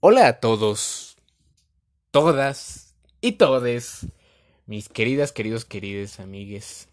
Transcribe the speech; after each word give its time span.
Hola 0.00 0.28
a 0.28 0.38
todos, 0.38 1.16
todas 2.12 2.94
y 3.20 3.32
todes, 3.32 4.06
mis 4.64 4.88
queridas, 4.88 5.32
queridos, 5.32 5.64
queridas 5.64 6.20
amigues. 6.20 6.88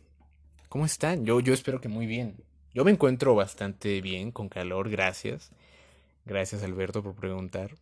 ¿Cómo 0.70 0.88
están? 0.88 1.24
Yo, 1.24 1.40
yo 1.40 1.54
espero 1.54 1.80
que 1.80 1.88
muy 1.88 2.08
bien. 2.08 2.36
Yo 2.74 2.84
me 2.84 2.90
encuentro 2.90 3.36
bastante 3.36 4.02
bien, 4.02 4.32
con 4.32 4.50
calor, 4.50 4.90
gracias. 4.90 5.52
Gracias 6.26 6.64
Alberto 6.64 7.04
por 7.04 7.14
preguntar. 7.14 7.76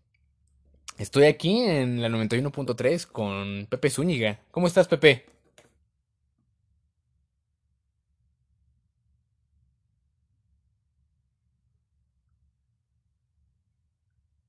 Estoy 0.97 1.23
aquí 1.23 1.61
en 1.61 2.01
la 2.01 2.09
91.3 2.09 3.07
con 3.07 3.65
Pepe 3.69 3.89
Zúñiga. 3.91 4.41
¿Cómo 4.51 4.67
estás, 4.67 4.89
Pepe? 4.89 5.32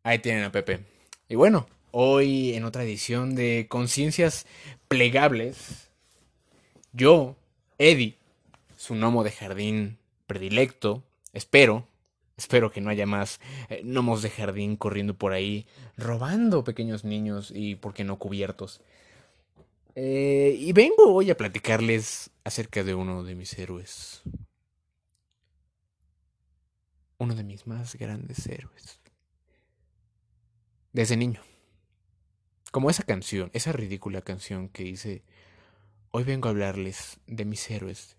Ahí 0.07 0.18
tienen 0.18 0.45
a 0.45 0.52
Pepe. 0.52 0.80
Y 1.30 1.34
bueno, 1.34 1.67
hoy 1.90 2.53
en 2.53 2.64
otra 2.64 2.85
edición 2.85 3.35
de 3.35 3.64
Conciencias 3.71 4.44
Plegables, 4.86 5.89
yo, 6.93 7.36
Eddie, 7.79 8.18
su 8.77 8.93
gnomo 8.93 9.25
de 9.25 9.30
jardín 9.30 9.96
predilecto, 10.27 11.03
espero, 11.32 11.89
espero 12.36 12.71
que 12.71 12.82
no 12.82 12.90
haya 12.90 13.07
más 13.07 13.40
eh, 13.71 13.80
gnomos 13.82 14.21
de 14.21 14.29
jardín 14.29 14.77
corriendo 14.77 15.14
por 15.14 15.32
ahí, 15.32 15.67
robando 15.96 16.64
pequeños 16.64 17.05
niños 17.05 17.50
y, 17.50 17.77
por 17.77 17.94
qué 17.94 18.05
no, 18.05 18.18
cubiertos. 18.18 18.82
Eh, 19.94 20.55
y 20.58 20.75
vengo 20.75 21.14
hoy 21.14 21.30
a 21.30 21.36
platicarles 21.39 22.29
acerca 22.44 22.85
de 22.85 22.94
uno 22.94 23.25
de 23.25 23.35
mis 23.35 23.58
héroes. 23.58 24.21
Uno 27.16 27.35
de 27.35 27.43
mis 27.43 27.66
más 27.66 27.94
grandes 27.94 28.46
héroes. 28.46 29.00
Desde 30.94 31.16
niño. 31.16 31.40
Como 32.70 32.89
esa 32.89 33.02
canción, 33.02 33.50
esa 33.52 33.72
ridícula 33.72 34.22
canción 34.22 34.69
que 34.69 34.84
dice, 34.84 35.24
hoy 36.12 36.22
vengo 36.22 36.46
a 36.46 36.52
hablarles 36.52 37.19
de 37.27 37.44
mis 37.44 37.69
héroes 37.69 38.16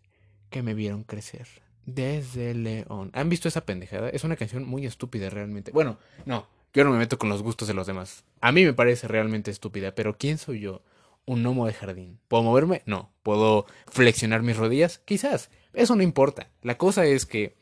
que 0.49 0.61
me 0.61 0.73
vieron 0.73 1.05
crecer. 1.05 1.47
Desde 1.85 2.53
León. 2.53 3.11
¿Han 3.13 3.29
visto 3.29 3.47
esa 3.47 3.65
pendejada? 3.65 4.09
Es 4.09 4.25
una 4.25 4.35
canción 4.35 4.65
muy 4.67 4.85
estúpida 4.85 5.29
realmente. 5.29 5.71
Bueno, 5.71 5.99
no, 6.25 6.49
yo 6.73 6.83
no 6.83 6.91
me 6.91 6.97
meto 6.97 7.17
con 7.17 7.29
los 7.29 7.41
gustos 7.41 7.69
de 7.69 7.73
los 7.73 7.87
demás. 7.87 8.25
A 8.41 8.51
mí 8.51 8.65
me 8.65 8.73
parece 8.73 9.07
realmente 9.07 9.51
estúpida, 9.51 9.95
pero 9.95 10.17
¿quién 10.17 10.37
soy 10.37 10.59
yo? 10.59 10.81
Un 11.23 11.43
gnomo 11.43 11.67
de 11.67 11.73
jardín. 11.73 12.19
¿Puedo 12.27 12.43
moverme? 12.43 12.81
No. 12.85 13.09
¿Puedo 13.23 13.67
flexionar 13.87 14.43
mis 14.43 14.57
rodillas? 14.57 14.99
Quizás. 15.05 15.49
Eso 15.71 15.95
no 15.95 16.03
importa. 16.03 16.49
La 16.61 16.77
cosa 16.77 17.05
es 17.05 17.25
que 17.25 17.55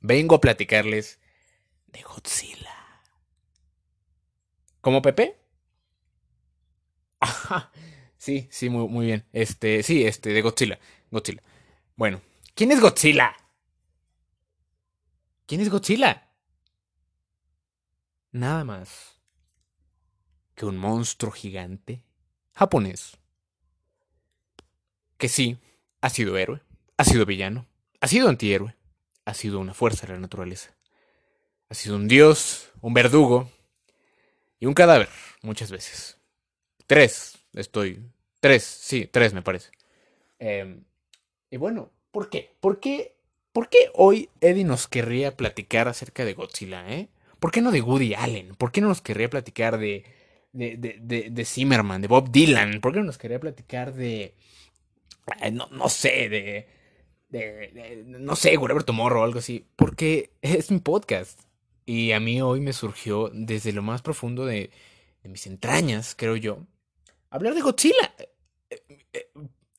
vengo 0.00 0.34
a 0.34 0.40
platicarles 0.40 1.20
de 1.92 2.02
Godzilla. 2.02 2.75
¿Como 4.86 5.02
Pepe? 5.02 5.36
Sí, 8.18 8.46
sí, 8.52 8.70
muy, 8.70 8.86
muy 8.86 9.06
bien. 9.06 9.26
Este, 9.32 9.82
sí, 9.82 10.04
este, 10.04 10.30
de 10.30 10.42
Godzilla. 10.42 10.78
Godzilla. 11.10 11.42
Bueno, 11.96 12.20
¿quién 12.54 12.70
es 12.70 12.80
Godzilla? 12.80 13.34
¿Quién 15.44 15.60
es 15.60 15.70
Godzilla? 15.70 16.30
Nada 18.30 18.62
más 18.62 19.20
que 20.54 20.66
un 20.66 20.76
monstruo 20.76 21.32
gigante 21.32 22.04
japonés. 22.52 23.18
Que 25.18 25.28
sí, 25.28 25.58
ha 26.00 26.10
sido 26.10 26.38
héroe, 26.38 26.62
ha 26.96 27.02
sido 27.02 27.26
villano, 27.26 27.66
ha 28.00 28.06
sido 28.06 28.28
antihéroe, 28.28 28.76
ha 29.24 29.34
sido 29.34 29.58
una 29.58 29.74
fuerza 29.74 30.06
de 30.06 30.12
la 30.12 30.20
naturaleza. 30.20 30.76
Ha 31.70 31.74
sido 31.74 31.96
un 31.96 32.06
dios, 32.06 32.70
un 32.80 32.94
verdugo 32.94 33.50
y 34.58 34.66
un 34.66 34.74
cadáver, 34.74 35.08
muchas 35.42 35.70
veces. 35.70 36.18
Tres, 36.86 37.38
estoy. 37.52 38.02
Tres, 38.40 38.62
sí, 38.62 39.08
tres 39.10 39.34
me 39.34 39.42
parece. 39.42 39.70
Eh, 40.38 40.80
y 41.50 41.56
bueno, 41.56 41.90
¿por 42.10 42.30
qué? 42.30 42.54
¿Por 42.60 42.80
qué? 42.80 43.16
¿Por 43.52 43.68
qué 43.68 43.90
hoy 43.94 44.28
Eddie 44.40 44.64
nos 44.64 44.86
querría 44.86 45.36
platicar 45.36 45.88
acerca 45.88 46.24
de 46.24 46.34
Godzilla, 46.34 46.86
eh? 46.92 47.08
¿Por 47.38 47.50
qué 47.50 47.62
no 47.62 47.70
de 47.70 47.80
Woody 47.80 48.14
Allen? 48.14 48.54
¿Por 48.54 48.72
qué 48.72 48.80
no 48.80 48.88
nos 48.88 49.00
querría 49.00 49.30
platicar 49.30 49.78
de, 49.78 50.04
de, 50.52 50.76
de, 50.76 50.98
de, 51.00 51.30
de 51.30 51.44
Zimmerman, 51.44 52.02
de 52.02 52.08
Bob 52.08 52.30
Dylan? 52.30 52.80
¿Por 52.80 52.92
qué 52.92 52.98
no 52.98 53.06
nos 53.06 53.18
querría 53.18 53.40
platicar 53.40 53.94
de... 53.94 54.34
No, 55.52 55.68
no 55.70 55.88
sé, 55.88 56.28
de, 56.28 56.68
de, 57.28 57.40
de, 57.72 58.04
No 58.06 58.36
sé, 58.36 58.54
Roberto 58.56 58.92
Morro 58.92 59.20
o 59.22 59.24
algo 59.24 59.38
así. 59.38 59.66
Porque 59.76 60.30
es 60.42 60.70
mi 60.70 60.78
podcast. 60.78 61.40
Y 61.86 62.12
a 62.12 62.20
mí 62.20 62.42
hoy 62.42 62.60
me 62.60 62.72
surgió 62.72 63.30
desde 63.32 63.72
lo 63.72 63.82
más 63.82 64.02
profundo 64.02 64.44
de, 64.44 64.70
mis 65.22 65.46
entrañas, 65.46 66.14
creo 66.16 66.36
yo, 66.36 66.66
hablar 67.30 67.54
de 67.54 67.62
Godzilla. 67.62 68.14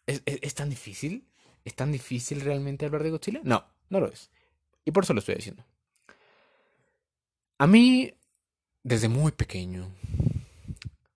¿Es, 0.06 0.23
es, 0.25 0.40
es 0.41 0.53
tan 0.56 0.69
difícil? 0.69 1.28
¿Es 1.66 1.75
tan 1.75 1.91
difícil 1.91 2.41
realmente 2.41 2.85
hablar 2.85 3.03
de 3.03 3.09
Godzilla? 3.09 3.41
No, 3.44 3.66
no 3.90 4.00
lo 4.00 4.07
es. 4.07 4.29
Y 4.85 4.91
por 4.91 5.03
eso 5.03 5.13
lo 5.13 5.19
estoy 5.19 5.35
diciendo. 5.35 5.66
A 7.57 7.68
mí, 7.68 8.13
desde 8.84 9.09
muy 9.09 9.34
pequeño, 9.34 9.94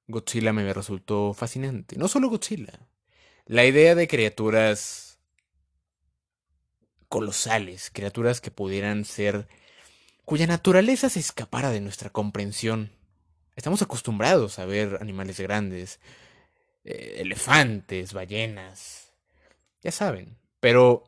Godzilla 0.08 0.52
me 0.52 0.74
resultó 0.74 1.34
fascinante. 1.34 1.96
No 1.96 2.10
solo 2.10 2.30
Godzilla. 2.30 2.88
La 3.46 3.66
idea 3.66 3.96
de 3.96 4.08
criaturas 4.08 5.20
colosales, 7.08 7.90
criaturas 7.92 8.42
que 8.42 8.52
pudieran 8.52 9.06
ser 9.06 9.48
cuya 10.26 10.48
naturaleza 10.48 11.10
se 11.10 11.20
escapara 11.20 11.72
de 11.72 11.82
nuestra 11.82 12.10
comprensión. 12.10 12.92
Estamos 13.56 13.82
acostumbrados 13.82 14.60
a 14.60 14.66
ver 14.66 14.98
animales 15.02 15.40
grandes, 15.40 16.00
eh, 16.84 17.18
elefantes, 17.20 18.14
ballenas, 18.14 19.12
ya 19.82 19.92
saben, 19.92 20.38
pero 20.60 21.04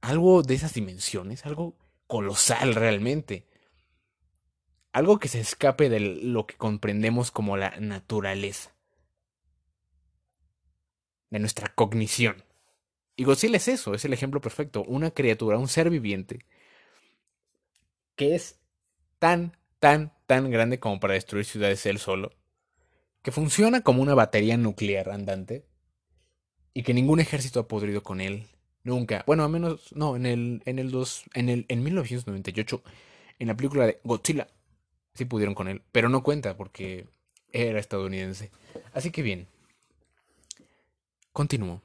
algo 0.00 0.42
de 0.42 0.54
esas 0.54 0.74
dimensiones, 0.74 1.46
algo 1.46 1.76
colosal 2.06 2.74
realmente, 2.74 3.46
algo 4.92 5.18
que 5.18 5.28
se 5.28 5.40
escape 5.40 5.88
de 5.88 6.00
lo 6.00 6.46
que 6.46 6.56
comprendemos 6.56 7.30
como 7.30 7.56
la 7.56 7.76
naturaleza, 7.78 8.72
de 11.30 11.38
nuestra 11.38 11.68
cognición. 11.68 12.42
Y 13.16 13.24
Godzilla 13.24 13.58
es 13.58 13.68
eso, 13.68 13.94
es 13.94 14.04
el 14.04 14.12
ejemplo 14.12 14.40
perfecto, 14.40 14.82
una 14.82 15.10
criatura, 15.10 15.58
un 15.58 15.68
ser 15.68 15.90
viviente, 15.90 16.40
que 18.20 18.34
es 18.34 18.60
tan, 19.18 19.56
tan, 19.78 20.12
tan 20.26 20.50
grande 20.50 20.78
como 20.78 21.00
para 21.00 21.14
destruir 21.14 21.46
ciudades 21.46 21.86
él 21.86 21.98
solo, 21.98 22.32
que 23.22 23.32
funciona 23.32 23.80
como 23.80 24.02
una 24.02 24.12
batería 24.12 24.58
nuclear 24.58 25.08
andante, 25.08 25.64
y 26.74 26.82
que 26.82 26.92
ningún 26.92 27.20
ejército 27.20 27.60
ha 27.60 27.66
podrido 27.66 28.02
con 28.02 28.20
él, 28.20 28.44
nunca. 28.82 29.24
Bueno, 29.26 29.42
a 29.42 29.48
menos, 29.48 29.96
no, 29.96 30.16
en 30.16 30.26
el, 30.26 30.62
en 30.66 30.78
el 30.78 30.90
2, 30.90 31.24
en 31.32 31.48
el, 31.48 31.64
en 31.68 31.82
1998, 31.82 32.82
en 33.38 33.48
la 33.48 33.56
película 33.56 33.86
de 33.86 34.00
Godzilla, 34.04 34.48
sí 35.14 35.24
pudieron 35.24 35.54
con 35.54 35.68
él, 35.68 35.80
pero 35.90 36.10
no 36.10 36.22
cuenta 36.22 36.58
porque 36.58 37.06
era 37.52 37.80
estadounidense. 37.80 38.50
Así 38.92 39.10
que 39.10 39.22
bien, 39.22 39.48
continúo. 41.32 41.80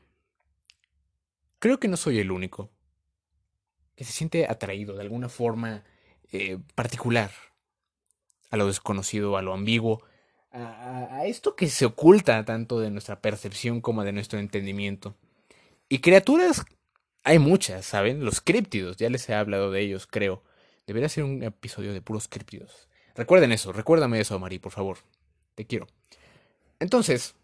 Creo 1.60 1.80
que 1.80 1.88
no 1.88 1.96
soy 1.96 2.20
el 2.20 2.30
único 2.30 2.72
que 3.96 4.04
se 4.04 4.12
siente 4.12 4.48
atraído 4.50 4.96
de 4.96 5.02
alguna 5.02 5.30
forma 5.30 5.86
eh, 6.36 6.60
particular 6.76 7.32
a 8.52 8.58
lo 8.58 8.68
desconocido, 8.68 9.38
a 9.38 9.42
lo 9.42 9.54
ambiguo, 9.54 10.04
a, 10.52 11.08
a, 11.12 11.26
esto 11.26 11.56
que 11.56 11.68
se 11.68 11.86
oculta 11.86 12.44
tanto 12.46 12.80
de 12.80 12.90
nuestra 12.92 13.20
percepción 13.20 13.82
como 13.82 14.04
de 14.04 14.14
nuestro 14.14 14.40
entendimiento. 14.40 15.16
Y 15.90 16.00
criaturas 16.00 16.66
hay 17.24 17.40
muchas, 17.40 17.86
¿saben? 17.86 18.24
Los 18.24 18.40
críptidos, 18.40 18.98
ya 18.98 19.10
les 19.10 19.28
he 19.28 19.34
hablado 19.34 19.72
de 19.72 19.82
ellos, 19.82 20.08
creo. 20.08 20.44
Debería 20.86 21.10
ser 21.10 21.24
un 21.24 21.44
episodio 21.44 21.92
de 21.92 22.02
puros 22.02 22.28
críptidos. 22.28 22.88
Recuerden 23.16 23.52
eso, 23.52 23.74
recuérdame 23.74 24.20
eso, 24.20 24.38
Mari, 24.40 24.60
por 24.60 24.72
favor. 24.72 25.00
Te 25.56 25.66
quiero. 25.66 25.88
Entonces, 26.80 27.36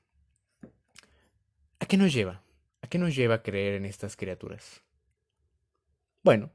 ¿a 1.79 1.85
qué 1.85 1.97
nos 1.97 2.13
lleva? 2.13 2.43
¿A 2.81 2.87
qué 2.87 2.99
nos 2.99 3.15
lleva 3.15 3.35
a 3.35 3.43
creer 3.43 3.73
en 3.73 3.85
estas 3.85 4.15
criaturas? 4.15 4.83
Bueno, 6.23 6.51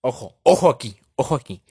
ojo, 0.00 0.38
ojo 0.42 0.70
aquí, 0.70 0.96
ojo 1.16 1.34
aquí. 1.34 1.62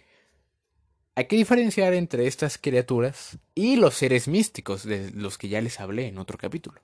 Hay 1.15 1.25
que 1.25 1.35
diferenciar 1.35 1.93
entre 1.93 2.27
estas 2.27 2.57
criaturas 2.57 3.39
y 3.53 3.75
los 3.75 3.95
seres 3.95 4.27
místicos 4.27 4.83
de 4.83 5.11
los 5.11 5.37
que 5.37 5.49
ya 5.49 5.61
les 5.61 5.79
hablé 5.79 6.07
en 6.07 6.17
otro 6.17 6.37
capítulo. 6.37 6.79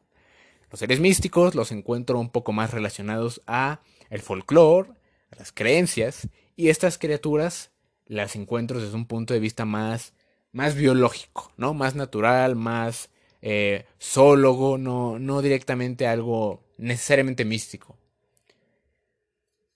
Los 0.69 0.80
seres 0.80 1.00
místicos 1.00 1.56
los 1.56 1.71
encuentro 1.71 2.19
un 2.19 2.30
poco 2.30 2.51
más 2.51 2.71
relacionados 2.71 3.42
a 3.47 3.80
el 4.09 4.21
folclore, 4.21 4.89
a 5.31 5.38
las 5.38 5.51
creencias, 5.51 6.27
y 6.57 6.69
estas 6.69 6.97
criaturas 6.97 7.71
las 8.07 8.36
encuentro 8.36 8.81
desde 8.81 8.95
un 8.95 9.06
punto 9.06 9.33
de 9.33 9.39
vista 9.39 9.65
más, 9.65 10.13
más 10.51 10.75
biológico, 10.75 11.51
¿no? 11.57 11.74
Más 11.74 11.95
natural, 11.95 12.56
más 12.56 13.09
eh, 13.41 13.86
zoólogo, 14.01 14.77
no, 14.77 15.18
no 15.19 15.41
directamente 15.41 16.07
algo 16.07 16.63
necesariamente 16.77 17.45
místico. 17.45 17.98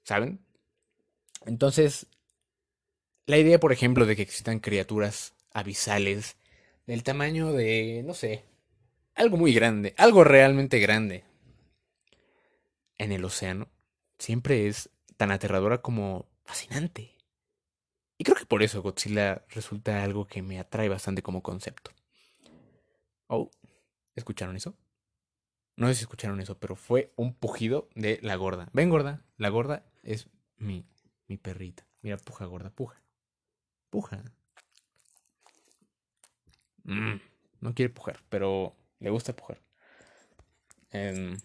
¿Saben? 0.04 0.39
Entonces, 1.45 2.07
La 3.27 3.38
idea, 3.38 3.59
por 3.62 3.71
ejemplo, 3.71 4.06
de 4.06 4.15
que 4.18 4.24
existan 4.24 4.59
criaturas 4.59 5.33
abisales 5.53 6.36
del 6.86 7.03
tamaño 7.03 7.53
de, 7.53 8.03
no 8.06 8.13
sé, 8.13 8.44
algo 9.15 9.38
muy 9.38 9.53
grande, 9.53 9.94
algo 9.97 10.24
realmente 10.24 10.80
grande 10.80 11.24
en 12.97 13.12
el 13.12 13.25
océano, 13.25 13.68
siempre 14.18 14.68
es 14.68 14.89
tan 15.18 15.31
aterradora 15.31 15.81
como 15.81 16.27
fascinante. 16.45 17.15
Y 18.19 18.24
creo 18.24 18.36
que 18.38 18.45
por 18.45 18.62
eso 18.63 18.81
Godzilla 18.83 19.45
resulta 19.50 20.03
algo 20.03 20.27
que 20.27 20.41
me 20.41 20.59
atrae 20.59 20.89
bastante 20.89 21.24
como 21.24 21.41
concepto. 21.41 21.91
Oh, 23.27 23.50
¿escucharon 24.15 24.56
eso? 24.56 24.75
No 25.77 25.88
sé 25.88 25.95
si 25.95 26.01
escucharon 26.01 26.41
eso, 26.41 26.59
pero 26.59 26.75
fue 26.75 27.13
un 27.15 27.33
pujido 27.33 27.89
de 27.95 28.19
la 28.21 28.36
gorda. 28.36 28.69
Ven, 28.74 28.89
gorda. 28.89 29.24
La 29.38 29.50
gorda 29.50 29.86
es 30.03 30.27
mi, 30.57 30.86
mi 31.29 31.37
perrita. 31.37 31.85
Mira, 32.01 32.17
puja, 32.17 32.45
gorda, 32.45 32.69
puja. 32.71 33.01
Puja. 33.89 34.23
Mm, 36.83 37.21
no 37.61 37.73
quiere 37.73 37.93
pujar, 37.93 38.19
pero 38.29 38.75
le 38.99 39.09
gusta 39.09 39.35
pujar. 39.35 39.61
Em, 40.91 41.37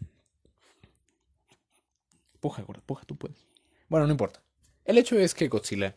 puja, 2.40 2.62
gorda, 2.62 2.82
puja, 2.84 3.04
tú 3.04 3.16
puedes. 3.16 3.46
Bueno, 3.88 4.06
no 4.06 4.12
importa. 4.12 4.42
El 4.84 4.98
hecho 4.98 5.18
es 5.18 5.34
que 5.34 5.48
Godzilla 5.48 5.94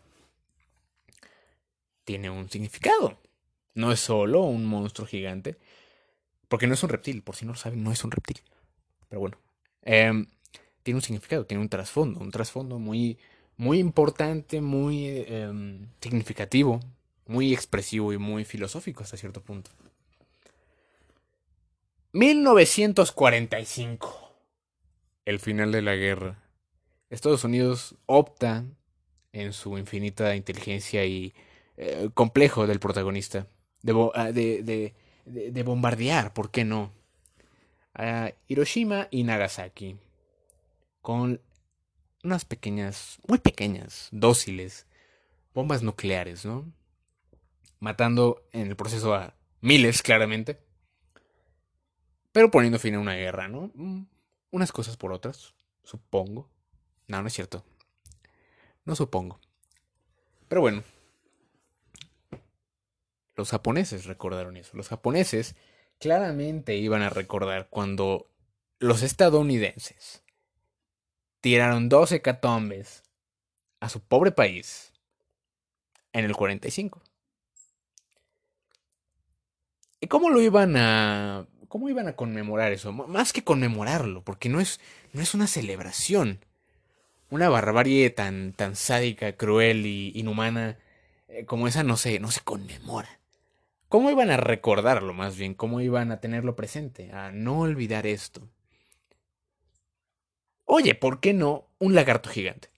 tiene 2.03 2.29
un 2.29 2.49
significado. 2.49 3.19
No 3.73 3.91
es 3.91 3.99
solo 3.99 4.41
un 4.41 4.65
monstruo 4.65 5.07
gigante. 5.07 5.57
Porque 6.47 6.67
no 6.67 6.73
es 6.73 6.83
un 6.83 6.89
reptil, 6.89 7.21
por 7.23 7.35
si 7.35 7.45
no 7.45 7.53
lo 7.53 7.57
saben, 7.57 7.83
no 7.83 7.91
es 7.91 8.03
un 8.03 8.11
reptil. 8.11 8.41
Pero 9.09 9.19
bueno. 9.19 9.37
Em, 9.81 10.27
tiene 10.83 10.97
un 10.97 11.01
significado, 11.01 11.45
tiene 11.45 11.61
un 11.61 11.69
trasfondo. 11.69 12.19
Un 12.19 12.31
trasfondo 12.31 12.79
muy, 12.79 13.19
muy 13.57 13.79
importante, 13.79 14.61
muy 14.61 15.25
em, 15.27 15.89
significativo, 15.99 16.79
muy 17.25 17.53
expresivo 17.53 18.13
y 18.13 18.17
muy 18.17 18.45
filosófico 18.45 19.03
hasta 19.03 19.17
cierto 19.17 19.41
punto. 19.41 19.71
1945. 22.13 24.31
El 25.25 25.39
final 25.39 25.71
de 25.71 25.81
la 25.81 25.95
guerra. 25.95 26.43
Estados 27.09 27.43
Unidos 27.43 27.95
opta 28.05 28.63
en 29.33 29.53
su 29.53 29.77
infinita 29.77 30.35
inteligencia 30.35 31.05
y 31.05 31.33
eh, 31.77 32.09
complejo 32.13 32.67
del 32.67 32.79
protagonista 32.79 33.47
ah, 34.13 34.31
de, 34.31 34.63
de, 34.63 34.93
de, 35.25 35.63
bombardear, 35.63 36.33
¿por 36.33 36.49
qué 36.49 36.65
no? 36.65 36.91
A 37.93 38.31
Hiroshima 38.47 39.07
y 39.11 39.23
Nagasaki 39.23 39.97
con 41.01 41.41
unas 42.27 42.43
pequeñas, 42.43 43.19
muy 43.25 43.39
pequeñas, 43.39 44.09
dóciles, 44.11 44.85
bombas 45.53 45.81
nucleares, 45.81 46.45
¿no? 46.45 46.71
Matando 47.79 48.43
en 48.51 48.67
el 48.67 48.75
proceso 48.75 49.15
a 49.15 49.33
miles, 49.61 50.01
claramente, 50.03 50.59
pero 52.33 52.51
poniendo 52.51 52.79
fin 52.79 52.95
a 52.95 52.99
una 52.99 53.15
guerra, 53.15 53.47
¿no? 53.47 53.71
Mm, 53.73 54.03
unas 54.51 54.73
cosas 54.73 54.97
por 54.97 55.13
otras, 55.13 55.55
supongo. 55.83 56.49
No, 57.07 57.21
no 57.21 57.27
es 57.29 57.33
cierto. 57.33 57.63
No 58.83 58.95
supongo. 58.95 59.39
Pero 60.49 60.59
bueno, 60.61 60.83
los 63.35 63.49
japoneses 63.49 64.05
recordaron 64.05 64.57
eso. 64.57 64.75
Los 64.75 64.89
japoneses 64.89 65.55
claramente 65.97 66.75
iban 66.75 67.03
a 67.03 67.09
recordar 67.09 67.69
cuando 67.69 68.29
los 68.79 69.01
estadounidenses 69.01 70.23
tiraron 71.41 71.89
12 71.89 72.21
catombes 72.21 73.03
a 73.79 73.89
su 73.89 74.01
pobre 74.01 74.31
país 74.31 74.93
en 76.13 76.25
el 76.25 76.35
45. 76.35 77.01
¿Y 79.99 80.07
cómo 80.07 80.29
lo 80.29 80.41
iban 80.41 80.75
a 80.77 81.47
cómo 81.67 81.89
iban 81.89 82.07
a 82.07 82.15
conmemorar 82.15 82.71
eso? 82.71 82.91
Más 82.91 83.33
que 83.33 83.43
conmemorarlo, 83.43 84.23
porque 84.23 84.49
no 84.49 84.59
es 84.59 84.79
no 85.13 85.21
es 85.21 85.33
una 85.33 85.47
celebración. 85.47 86.39
Una 87.29 87.49
barbarie 87.49 88.09
tan 88.09 88.53
tan 88.53 88.75
sádica, 88.75 89.33
cruel 89.33 89.85
y 89.85 90.11
inhumana 90.15 90.77
eh, 91.27 91.45
como 91.45 91.67
esa 91.67 91.83
no 91.83 91.97
se 91.97 92.19
no 92.19 92.31
se 92.31 92.41
conmemora. 92.41 93.19
¿Cómo 93.89 94.11
iban 94.11 94.31
a 94.31 94.37
recordarlo 94.37 95.13
más 95.13 95.37
bien? 95.37 95.53
¿Cómo 95.53 95.81
iban 95.81 96.11
a 96.11 96.19
tenerlo 96.19 96.55
presente? 96.55 97.11
A 97.11 97.31
no 97.31 97.59
olvidar 97.59 98.05
esto. 98.05 98.47
Oye, 100.69 100.95
¿por 100.95 101.21
qué 101.21 101.33
no 101.33 101.69
un 101.79 101.95
lagarto 101.95 102.29
gigante? 102.29 102.69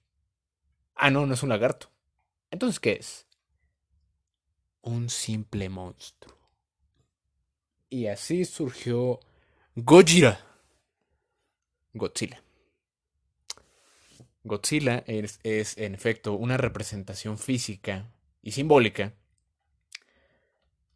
Ah, 0.94 1.09
no, 1.09 1.25
no 1.25 1.33
es 1.33 1.41
un 1.41 1.50
lagarto. 1.50 1.89
Entonces, 2.51 2.80
¿qué 2.80 2.91
es? 2.94 3.25
Un 4.83 5.09
simple 5.09 5.69
monstruo. 5.69 6.38
Y 7.89 8.06
así 8.06 8.45
surgió 8.45 9.19
Gojira. 9.75 10.39
Godzilla. 11.94 12.44
Godzilla 14.44 15.03
es, 15.07 15.39
es, 15.42 15.75
en 15.80 15.95
efecto 15.95 16.33
una 16.33 16.57
representación 16.57 17.39
física 17.39 18.06
y 18.44 18.51
simbólica 18.51 19.13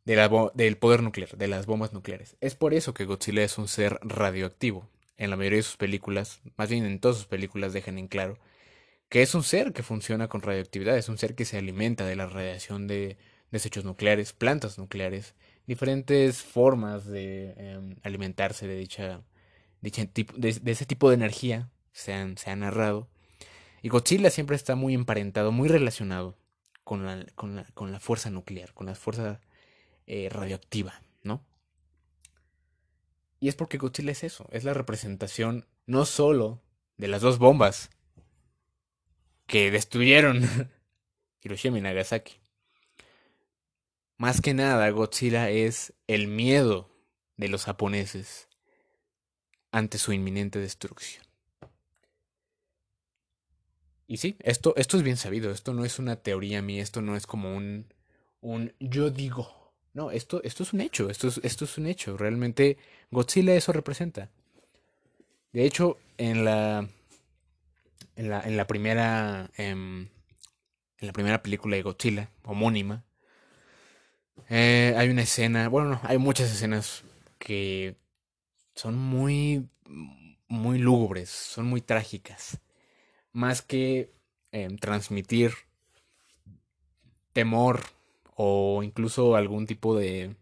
del 0.05 0.77
poder 0.77 1.01
nuclear, 1.01 1.35
de 1.35 1.47
las 1.47 1.65
bombas 1.65 1.91
nucleares. 1.91 2.37
Es 2.39 2.53
por 2.53 2.75
eso 2.75 2.93
que 2.93 3.05
Godzilla 3.05 3.43
es 3.43 3.57
un 3.57 3.67
ser 3.67 3.99
radioactivo. 4.03 4.87
En 5.17 5.29
la 5.29 5.37
mayoría 5.37 5.57
de 5.57 5.63
sus 5.63 5.77
películas, 5.77 6.41
más 6.57 6.69
bien 6.69 6.85
en 6.85 6.99
todas 6.99 7.17
sus 7.17 7.27
películas, 7.27 7.73
dejan 7.73 7.97
en 7.97 8.07
claro 8.07 8.37
que 9.13 9.21
es 9.21 9.35
un 9.35 9.43
ser 9.43 9.73
que 9.73 9.83
funciona 9.83 10.27
con 10.27 10.41
radioactividad, 10.41 10.97
es 10.97 11.07
un 11.07 11.19
ser 11.19 11.35
que 11.35 11.45
se 11.45 11.59
alimenta 11.59 12.03
de 12.03 12.15
la 12.15 12.25
radiación 12.25 12.87
de 12.87 13.17
desechos 13.51 13.85
nucleares, 13.85 14.33
plantas 14.33 14.79
nucleares, 14.79 15.35
diferentes 15.67 16.41
formas 16.41 17.05
de 17.05 17.53
em, 17.57 17.95
alimentarse 18.01 18.65
de 18.65 18.75
dicha, 18.75 19.21
dicha 19.81 20.03
tipo, 20.07 20.33
de, 20.35 20.59
ese 20.65 20.87
tipo 20.87 21.09
de 21.09 21.13
energía 21.13 21.69
se 21.91 22.11
han, 22.11 22.37
se 22.39 22.55
narrado. 22.55 23.07
Y 23.83 23.89
Godzilla 23.89 24.31
siempre 24.31 24.55
está 24.55 24.73
muy 24.73 24.95
emparentado, 24.95 25.51
muy 25.51 25.69
relacionado 25.69 26.35
con 26.83 27.05
la, 27.05 27.23
con 27.35 27.55
la, 27.55 27.65
con 27.75 27.91
la 27.91 27.99
fuerza 27.99 28.31
nuclear, 28.31 28.73
con 28.73 28.87
las 28.87 28.97
fuerzas 28.97 29.37
eh, 30.07 30.27
radioactiva, 30.31 31.03
¿no? 31.21 31.45
Y 33.43 33.49
es 33.49 33.55
porque 33.55 33.77
Godzilla 33.77 34.13
es 34.13 34.23
eso, 34.23 34.47
es 34.51 34.63
la 34.63 34.73
representación 34.73 35.67
no 35.85 36.05
solo 36.05 36.63
de 36.95 37.09
las 37.09 37.21
dos 37.21 37.39
bombas 37.39 37.89
que 39.47 39.69
destruyeron 39.69 40.43
Hiroshima 41.43 41.77
y 41.77 41.81
Nagasaki. 41.81 42.35
Más 44.15 44.39
que 44.39 44.53
nada, 44.53 44.89
Godzilla 44.91 45.49
es 45.49 45.91
el 46.07 46.29
miedo 46.29 46.89
de 47.35 47.49
los 47.49 47.65
japoneses 47.65 48.47
ante 49.73 49.97
su 49.97 50.13
inminente 50.13 50.59
destrucción. 50.59 51.25
Y 54.07 54.19
sí, 54.19 54.37
esto, 54.39 54.73
esto 54.77 54.95
es 54.95 55.03
bien 55.03 55.17
sabido, 55.17 55.51
esto 55.51 55.73
no 55.73 55.83
es 55.83 55.99
una 55.99 56.15
teoría 56.15 56.61
mía, 56.61 56.81
esto 56.81 57.01
no 57.01 57.17
es 57.17 57.27
como 57.27 57.53
un, 57.53 57.93
un 58.39 58.73
yo 58.79 59.09
digo. 59.09 59.62
No, 59.93 60.09
esto, 60.09 60.41
esto 60.43 60.63
es 60.63 60.73
un 60.73 60.81
hecho, 60.81 61.09
esto 61.09 61.27
es, 61.27 61.39
esto 61.43 61.65
es 61.65 61.77
un 61.77 61.85
hecho. 61.85 62.17
Realmente 62.17 62.77
Godzilla 63.11 63.53
eso 63.53 63.71
representa. 63.71 64.29
De 65.51 65.65
hecho, 65.65 65.99
en 66.17 66.45
la, 66.45 66.87
en 68.15 68.29
la, 68.29 68.41
en 68.41 68.57
la 68.57 68.65
primera, 68.65 69.51
em, 69.57 70.07
en 70.97 71.07
la 71.07 71.13
primera 71.13 71.43
película 71.43 71.75
de 71.75 71.83
Godzilla, 71.83 72.29
homónima, 72.43 73.03
eh, 74.49 74.95
hay 74.97 75.09
una 75.09 75.21
escena, 75.21 75.69
bueno, 75.69 75.89
no, 75.89 76.01
hay 76.03 76.17
muchas 76.17 76.51
escenas 76.51 77.03
que 77.37 77.95
son 78.75 78.97
muy, 78.97 79.67
muy 80.47 80.79
lúgubres, 80.79 81.29
son 81.29 81.67
muy 81.67 81.81
trágicas. 81.81 82.59
Más 83.31 83.61
que 83.61 84.11
em, 84.51 84.77
transmitir 84.77 85.53
temor 87.33 87.83
o 88.35 88.83
incluso 88.83 89.35
algún 89.35 89.67
tipo 89.67 89.95
de 89.95 90.35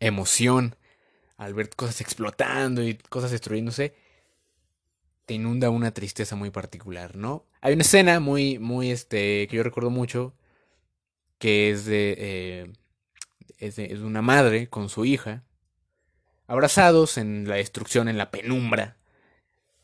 emoción 0.00 0.76
al 1.36 1.54
ver 1.54 1.70
cosas 1.70 2.00
explotando 2.00 2.82
y 2.82 2.94
cosas 2.94 3.30
destruyéndose, 3.30 3.94
te 5.26 5.34
inunda 5.34 5.70
una 5.70 5.92
tristeza 5.92 6.36
muy 6.36 6.50
particular, 6.50 7.16
¿no? 7.16 7.46
Hay 7.60 7.74
una 7.74 7.82
escena 7.82 8.20
muy, 8.20 8.58
muy, 8.58 8.90
este, 8.90 9.46
que 9.48 9.56
yo 9.56 9.62
recuerdo 9.62 9.90
mucho, 9.90 10.34
que 11.38 11.70
es 11.70 11.86
de, 11.86 12.14
eh, 12.18 12.72
es 13.58 13.76
de, 13.76 13.94
una 14.02 14.22
madre 14.22 14.68
con 14.68 14.88
su 14.88 15.04
hija, 15.04 15.44
abrazados 16.46 17.16
en 17.16 17.48
la 17.48 17.56
destrucción, 17.56 18.08
en 18.08 18.18
la 18.18 18.30
penumbra, 18.30 18.98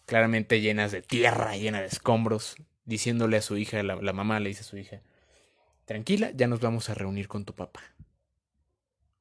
claramente 0.04 0.60
llenas 0.60 0.92
de 0.92 1.02
tierra, 1.02 1.56
llenas 1.56 1.80
de 1.80 1.86
escombros, 1.86 2.56
diciéndole 2.84 3.38
a 3.38 3.42
su 3.42 3.56
hija, 3.56 3.82
la, 3.82 3.96
la 3.96 4.12
mamá 4.12 4.40
le 4.40 4.50
dice 4.50 4.60
a 4.62 4.64
su 4.64 4.76
hija, 4.76 5.00
tranquila, 5.90 6.30
ya 6.30 6.46
nos 6.46 6.60
vamos 6.60 6.88
a 6.88 6.94
reunir 6.94 7.26
con 7.26 7.44
tu 7.44 7.52
papá. 7.52 7.80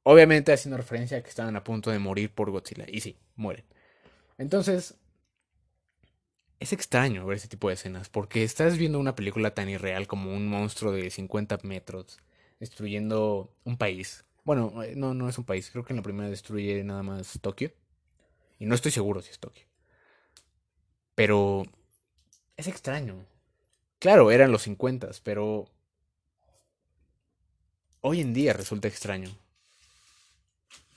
Obviamente 0.04 0.54
haciendo 0.54 0.78
referencia 0.78 1.18
a 1.18 1.24
que 1.24 1.30
estaban 1.30 1.56
a 1.56 1.64
punto 1.64 1.90
de 1.90 1.98
morir 1.98 2.30
por 2.30 2.52
Godzilla. 2.52 2.86
Y 2.88 3.02
sí, 3.02 3.18
mueren. 3.36 3.66
Entonces, 4.38 4.94
es 6.60 6.72
extraño 6.72 7.26
ver 7.26 7.38
ese 7.38 7.48
tipo 7.48 7.70
de 7.70 7.74
escenas, 7.74 8.10
porque 8.10 8.44
estás 8.44 8.78
viendo 8.78 9.00
una 9.00 9.16
película 9.16 9.56
tan 9.56 9.68
irreal 9.68 10.06
como 10.06 10.32
un 10.32 10.48
monstruo 10.48 10.92
de 10.92 11.10
50 11.10 11.58
metros 11.64 12.20
destruyendo 12.60 13.52
un 13.64 13.76
país. 13.76 14.24
Bueno, 14.44 14.84
eh, 14.84 14.94
no, 14.96 15.16
no 15.16 15.28
es 15.28 15.40
un 15.40 15.46
país, 15.46 15.72
creo 15.72 15.84
que 15.84 15.94
en 15.94 15.98
la 15.98 16.04
primera 16.04 16.30
destruye 16.30 16.84
nada 16.84 17.02
más 17.02 17.40
Tokio. 17.42 17.72
Y 18.60 18.68
no 18.68 18.76
estoy 18.76 18.92
seguro 18.92 19.24
si 19.24 19.32
es 19.32 19.40
Tokio. 19.40 19.66
Pero 21.16 21.64
es 22.58 22.68
extraño. 22.68 23.26
Claro, 23.98 24.30
eran 24.30 24.52
los 24.52 24.62
50, 24.62 25.10
pero 25.24 25.68
hoy 28.02 28.22
en 28.22 28.34
día 28.34 28.54
resulta 28.54 28.88
extraño. 28.88 29.30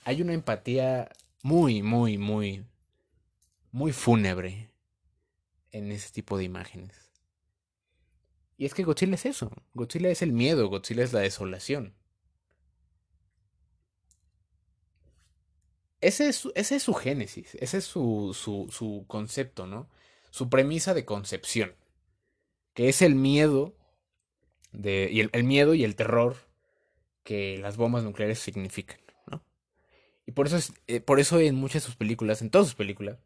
Hay 0.05 0.21
una 0.21 0.33
empatía 0.33 1.09
muy, 1.41 1.81
muy, 1.81 2.17
muy, 2.17 2.65
muy 3.71 3.91
fúnebre 3.91 4.69
en 5.71 5.91
ese 5.91 6.11
tipo 6.11 6.37
de 6.37 6.43
imágenes. 6.43 7.11
Y 8.57 8.65
es 8.65 8.73
que 8.73 8.83
Godzilla 8.83 9.15
es 9.15 9.25
eso. 9.25 9.51
Godzilla 9.73 10.09
es 10.09 10.21
el 10.21 10.31
miedo, 10.31 10.67
Godzilla 10.69 11.03
es 11.03 11.13
la 11.13 11.21
desolación. 11.21 11.93
Ese 16.01 16.27
es, 16.27 16.47
ese 16.55 16.75
es 16.75 16.83
su 16.83 16.93
génesis, 16.93 17.55
ese 17.55 17.77
es 17.77 17.85
su, 17.85 18.37
su, 18.37 18.67
su 18.71 19.05
concepto, 19.07 19.65
¿no? 19.65 19.89
Su 20.31 20.49
premisa 20.49 20.93
de 20.93 21.05
concepción. 21.05 21.75
Que 22.73 22.89
es 22.89 23.01
el 23.01 23.15
miedo 23.15 23.75
y 24.73 25.19
el, 25.19 25.43
miedo 25.43 25.73
y 25.73 25.83
el 25.83 25.95
terror 25.95 26.37
que 27.23 27.57
las 27.57 27.77
bombas 27.77 28.03
nucleares 28.03 28.39
significan, 28.39 28.99
¿no? 29.27 29.43
Y 30.25 30.31
por 30.31 30.47
eso, 30.47 30.57
es, 30.57 30.73
eh, 30.87 30.99
por 31.01 31.19
eso 31.19 31.39
en 31.39 31.55
muchas 31.55 31.83
de 31.83 31.87
sus 31.87 31.95
películas, 31.95 32.41
en 32.41 32.49
todas 32.49 32.67
sus 32.67 32.75
películas, 32.75 33.17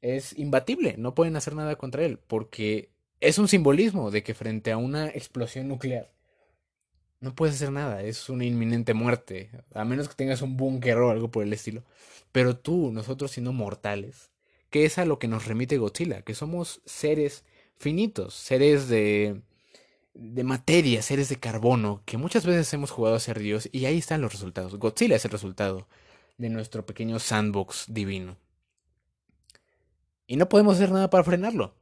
es 0.00 0.36
imbatible, 0.38 0.96
no 0.98 1.14
pueden 1.14 1.36
hacer 1.36 1.54
nada 1.54 1.76
contra 1.76 2.04
él, 2.04 2.18
porque 2.18 2.90
es 3.20 3.38
un 3.38 3.48
simbolismo 3.48 4.10
de 4.10 4.22
que 4.22 4.34
frente 4.34 4.72
a 4.72 4.76
una 4.76 5.08
explosión 5.08 5.68
nuclear 5.68 6.12
no 7.22 7.34
puedes 7.36 7.54
hacer 7.54 7.70
nada, 7.70 8.02
es 8.02 8.28
una 8.28 8.44
inminente 8.44 8.94
muerte, 8.94 9.50
a 9.74 9.84
menos 9.84 10.08
que 10.08 10.16
tengas 10.16 10.42
un 10.42 10.56
búnker 10.56 10.98
o 10.98 11.10
algo 11.10 11.30
por 11.30 11.44
el 11.44 11.52
estilo. 11.52 11.84
Pero 12.32 12.56
tú, 12.56 12.90
nosotros 12.92 13.30
siendo 13.30 13.52
mortales, 13.52 14.32
que 14.70 14.84
es 14.84 14.98
a 14.98 15.04
lo 15.04 15.20
que 15.20 15.28
nos 15.28 15.46
remite 15.46 15.78
Godzilla, 15.78 16.22
que 16.22 16.34
somos 16.34 16.82
seres 16.84 17.44
finitos, 17.76 18.34
seres 18.34 18.88
de 18.88 19.40
de 20.14 20.44
materia, 20.44 21.02
seres 21.02 21.28
de 21.28 21.36
carbono, 21.36 22.02
que 22.04 22.18
muchas 22.18 22.44
veces 22.44 22.72
hemos 22.74 22.90
jugado 22.90 23.16
a 23.16 23.20
ser 23.20 23.38
Dios 23.38 23.68
y 23.72 23.86
ahí 23.86 23.98
están 23.98 24.20
los 24.20 24.32
resultados. 24.32 24.76
Godzilla 24.76 25.16
es 25.16 25.24
el 25.24 25.30
resultado 25.30 25.86
de 26.38 26.50
nuestro 26.50 26.84
pequeño 26.84 27.18
sandbox 27.18 27.86
divino. 27.88 28.36
Y 30.26 30.36
no 30.36 30.48
podemos 30.48 30.76
hacer 30.76 30.90
nada 30.90 31.10
para 31.10 31.24
frenarlo. 31.24 31.74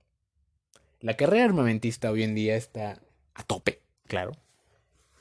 La 1.01 1.17
carrera 1.17 1.45
armamentista 1.45 2.11
hoy 2.11 2.23
en 2.23 2.35
día 2.35 2.57
está 2.57 3.01
a 3.35 3.43
tope, 3.43 3.81
claro. 4.07 4.33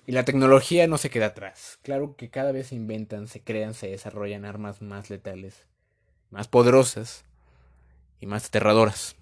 Y 0.05 0.11
la 0.11 0.25
tecnología 0.25 0.87
no 0.87 0.97
se 0.97 1.09
queda 1.09 1.27
atrás. 1.27 1.79
Claro 1.83 2.15
que 2.15 2.29
cada 2.29 2.51
vez 2.51 2.67
se 2.67 2.75
inventan, 2.75 3.27
se 3.27 3.41
crean, 3.41 3.73
se 3.73 3.87
desarrollan 3.87 4.43
armas 4.43 4.81
más 4.81 5.09
letales, 5.09 5.67
más 6.31 6.47
poderosas 6.47 7.23
y 8.19 8.25
más 8.25 8.47
aterradoras. 8.47 9.15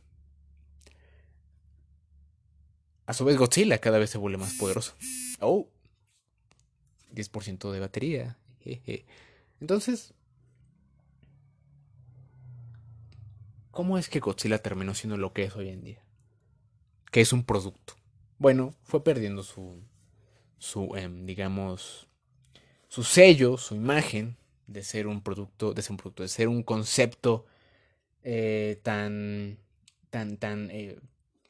A 3.07 3.13
su 3.13 3.23
vez 3.23 3.37
Godzilla 3.37 3.79
cada 3.79 3.99
vez 3.99 4.09
se 4.09 4.17
vuelve 4.17 4.37
más 4.37 4.53
poderoso. 4.55 4.93
Oh. 5.39 5.69
10% 7.13 7.71
de 7.71 7.79
batería. 7.79 8.37
Entonces, 9.61 10.13
¿cómo 13.71 13.97
es 13.97 14.09
que 14.09 14.19
Godzilla 14.19 14.57
terminó 14.59 14.93
siendo 14.93 15.15
lo 15.15 15.31
que 15.31 15.45
es 15.45 15.55
hoy 15.55 15.69
en 15.69 15.83
día? 15.85 16.03
Que 17.09 17.21
es 17.21 17.31
un 17.31 17.45
producto. 17.45 17.93
Bueno, 18.39 18.75
fue 18.83 19.01
perdiendo 19.05 19.41
su, 19.41 19.81
su, 20.57 20.93
em, 20.97 21.25
digamos, 21.25 22.09
su 22.89 23.05
sello, 23.05 23.57
su 23.57 23.73
imagen 23.75 24.35
de 24.67 24.83
ser 24.83 25.07
un 25.07 25.21
producto, 25.21 25.73
de 25.73 25.81
ser 25.81 25.91
un 25.91 25.97
producto, 25.97 26.23
de 26.23 26.29
ser 26.29 26.49
un 26.49 26.61
concepto 26.61 27.45
eh, 28.23 28.81
tan, 28.83 29.59
tan, 30.09 30.35
tan 30.35 30.69
eh, 30.71 30.99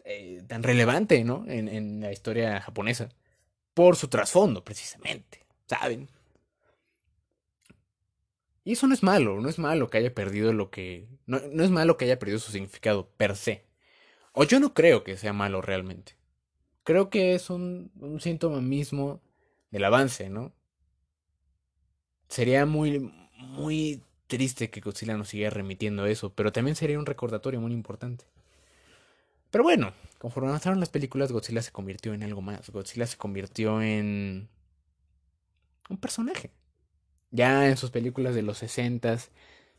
eh, 0.10 0.42
tan 0.48 0.64
relevante, 0.64 1.24
¿no? 1.26 1.44
En, 1.48 2.00
la 2.00 2.14
historia 2.14 2.62
japonesa. 2.62 3.10
Por 3.74 3.98
su 3.98 4.08
trasfondo, 4.08 4.64
precisamente. 4.64 5.46
¿Saben? 5.68 6.10
Y 8.64 8.74
eso 8.74 8.88
no 8.88 8.94
es 8.94 9.04
malo, 9.04 9.42
no 9.42 9.50
es 9.50 9.60
malo 9.60 9.90
que 9.90 9.98
haya 9.98 10.14
perdido 10.14 10.54
lo 10.54 10.70
que... 10.70 11.08
No, 11.26 11.40
no 11.52 11.64
es 11.64 11.72
malo 11.72 11.98
que 11.98 12.06
haya 12.06 12.20
perdido 12.20 12.40
su 12.40 12.52
significado 12.52 13.10
per 13.18 13.36
se. 13.36 13.66
O 14.32 14.46
yo 14.46 14.60
no 14.60 14.74
creo 14.74 15.04
que 15.04 15.18
sea 15.18 15.34
malo 15.34 15.62
realmente. 15.62 16.16
Creo 16.84 17.10
que 17.10 17.36
es 17.36 17.50
un, 17.50 17.92
síntoma 18.22 18.62
mismo 18.62 19.20
del 19.72 19.84
avance, 19.84 20.30
¿no? 20.30 20.54
Sería 22.30 22.66
muy, 22.66 23.12
muy 23.36 24.04
triste 24.28 24.70
que 24.70 24.80
Godzilla 24.80 25.18
nos 25.18 25.30
siguiera 25.30 25.50
remitiendo 25.50 26.06
eso, 26.06 26.34
pero 26.34 26.54
también 26.54 26.78
sería 26.78 26.98
un 26.98 27.06
recordatorio 27.06 27.60
muy 27.60 27.74
importante. 27.74 28.26
Pero 29.51 29.63
bueno, 29.63 29.94
conforme 30.18 30.50
avanzaron 30.50 30.80
las 30.80 30.89
películas, 30.89 31.32
Godzilla 31.32 31.62
se 31.62 31.72
convirtió 31.72 32.13
en 32.13 32.24
algo 32.24 32.42
más. 32.42 32.70
Godzilla 32.70 33.08
se 33.08 33.18
convirtió 33.18 33.82
en 33.82 34.50
un 35.89 35.98
personaje. 35.98 36.51
Ya 37.32 37.68
en 37.68 37.77
sus 37.77 37.92
películas 37.92 38.36
de 38.36 38.42
los 38.42 38.62
60s, 38.62 39.30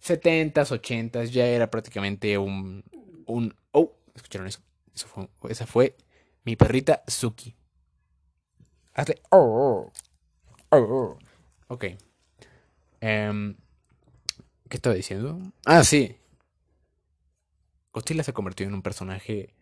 70s, 0.02 0.52
80s, 0.52 1.26
ya 1.26 1.46
era 1.46 1.70
prácticamente 1.70 2.38
un... 2.38 2.84
un 3.26 3.54
oh, 3.72 3.94
¿escucharon 4.14 4.46
eso? 4.46 4.60
eso 4.94 5.06
fue, 5.06 5.28
esa 5.50 5.66
fue 5.66 5.96
mi 6.44 6.56
perrita 6.56 7.02
Suki. 7.06 7.54
Hace... 8.94 9.20
Oh, 9.30 9.90
oh, 10.70 10.76
oh. 10.76 11.18
Ok. 11.68 11.84
Um, 13.00 13.54
¿Qué 14.68 14.76
estaba 14.76 14.94
diciendo? 14.94 15.40
Ah, 15.64 15.84
sí. 15.84 16.16
Godzilla 17.92 18.22
se 18.22 18.32
convirtió 18.32 18.66
en 18.66 18.74
un 18.74 18.82
personaje 18.82 19.54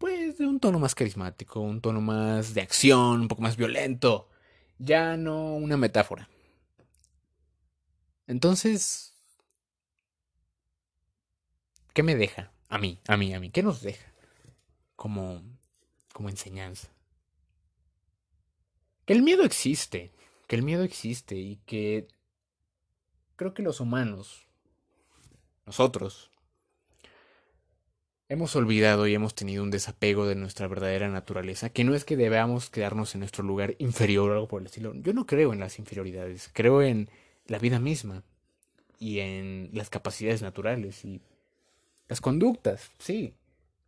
pues 0.00 0.38
de 0.38 0.46
un 0.46 0.58
tono 0.60 0.78
más 0.78 0.94
carismático, 0.94 1.60
un 1.60 1.82
tono 1.82 2.00
más 2.00 2.54
de 2.54 2.62
acción, 2.62 3.20
un 3.20 3.28
poco 3.28 3.42
más 3.42 3.58
violento, 3.58 4.30
ya 4.78 5.18
no 5.18 5.54
una 5.56 5.76
metáfora. 5.76 6.30
Entonces, 8.26 9.14
¿qué 11.92 12.02
me 12.02 12.16
deja? 12.16 12.50
A 12.70 12.78
mí, 12.78 12.98
a 13.06 13.18
mí, 13.18 13.34
a 13.34 13.40
mí, 13.40 13.50
¿qué 13.50 13.62
nos 13.62 13.82
deja? 13.82 14.10
Como, 14.96 15.42
como 16.14 16.30
enseñanza. 16.30 16.88
Que 19.04 19.12
el 19.12 19.22
miedo 19.22 19.44
existe, 19.44 20.14
que 20.46 20.56
el 20.56 20.62
miedo 20.62 20.82
existe 20.82 21.34
y 21.34 21.56
que 21.66 22.08
creo 23.36 23.52
que 23.52 23.62
los 23.62 23.80
humanos, 23.80 24.46
nosotros, 25.66 26.30
hemos 28.30 28.54
olvidado 28.54 29.08
y 29.08 29.14
hemos 29.14 29.34
tenido 29.34 29.64
un 29.64 29.72
desapego 29.72 30.24
de 30.24 30.36
nuestra 30.36 30.68
verdadera 30.68 31.08
naturaleza, 31.08 31.68
que 31.70 31.82
no 31.82 31.96
es 31.96 32.04
que 32.04 32.16
debamos 32.16 32.70
quedarnos 32.70 33.12
en 33.14 33.18
nuestro 33.18 33.42
lugar 33.42 33.74
inferior 33.78 34.30
o 34.30 34.34
algo 34.34 34.48
por 34.48 34.60
el 34.60 34.66
estilo. 34.66 34.94
Yo 34.94 35.12
no 35.12 35.26
creo 35.26 35.52
en 35.52 35.58
las 35.58 35.80
inferioridades, 35.80 36.48
creo 36.52 36.80
en 36.80 37.10
la 37.46 37.58
vida 37.58 37.80
misma 37.80 38.22
y 39.00 39.18
en 39.18 39.70
las 39.72 39.90
capacidades 39.90 40.42
naturales 40.42 41.04
y 41.04 41.20
las 42.06 42.20
conductas, 42.20 42.92
sí, 42.98 43.34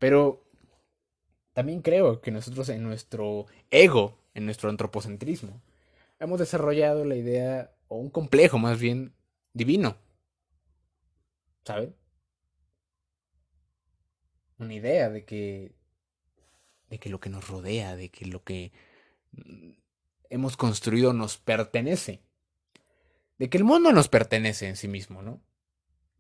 pero 0.01 0.43
también 1.53 1.81
creo 1.81 2.21
que 2.21 2.33
nosotros 2.33 2.69
en 2.69 2.83
nuestro 2.83 3.47
ego, 3.71 4.19
en 4.35 4.45
nuestro 4.45 4.71
antropocentrismo, 4.71 5.61
hemos 6.19 6.41
desarrollado 6.41 7.05
la 7.05 7.15
idea, 7.15 7.71
o 7.87 7.97
un 7.97 8.11
complejo 8.11 8.59
más 8.59 8.81
bien, 8.81 9.13
divino. 9.53 9.97
¿Saben? 11.65 11.95
Una 14.63 14.75
idea 14.75 15.11
de 15.11 15.25
que 15.25 15.73
de 16.93 16.99
que 16.99 17.09
lo 17.09 17.21
que 17.21 17.31
nos 17.31 17.49
rodea, 17.49 17.97
de 17.97 18.11
que 18.11 18.27
lo 18.27 18.45
que 18.45 18.71
mm, 19.33 19.71
hemos 20.29 20.59
construido 20.59 21.15
nos 21.15 21.39
pertenece. 21.39 22.21
De 23.39 23.49
que 23.49 23.57
el 23.57 23.65
mundo 23.65 23.93
nos 23.93 24.09
pertenece 24.09 24.69
en 24.69 24.77
sí 24.77 24.89
mismo, 24.89 25.23
¿no? 25.23 25.41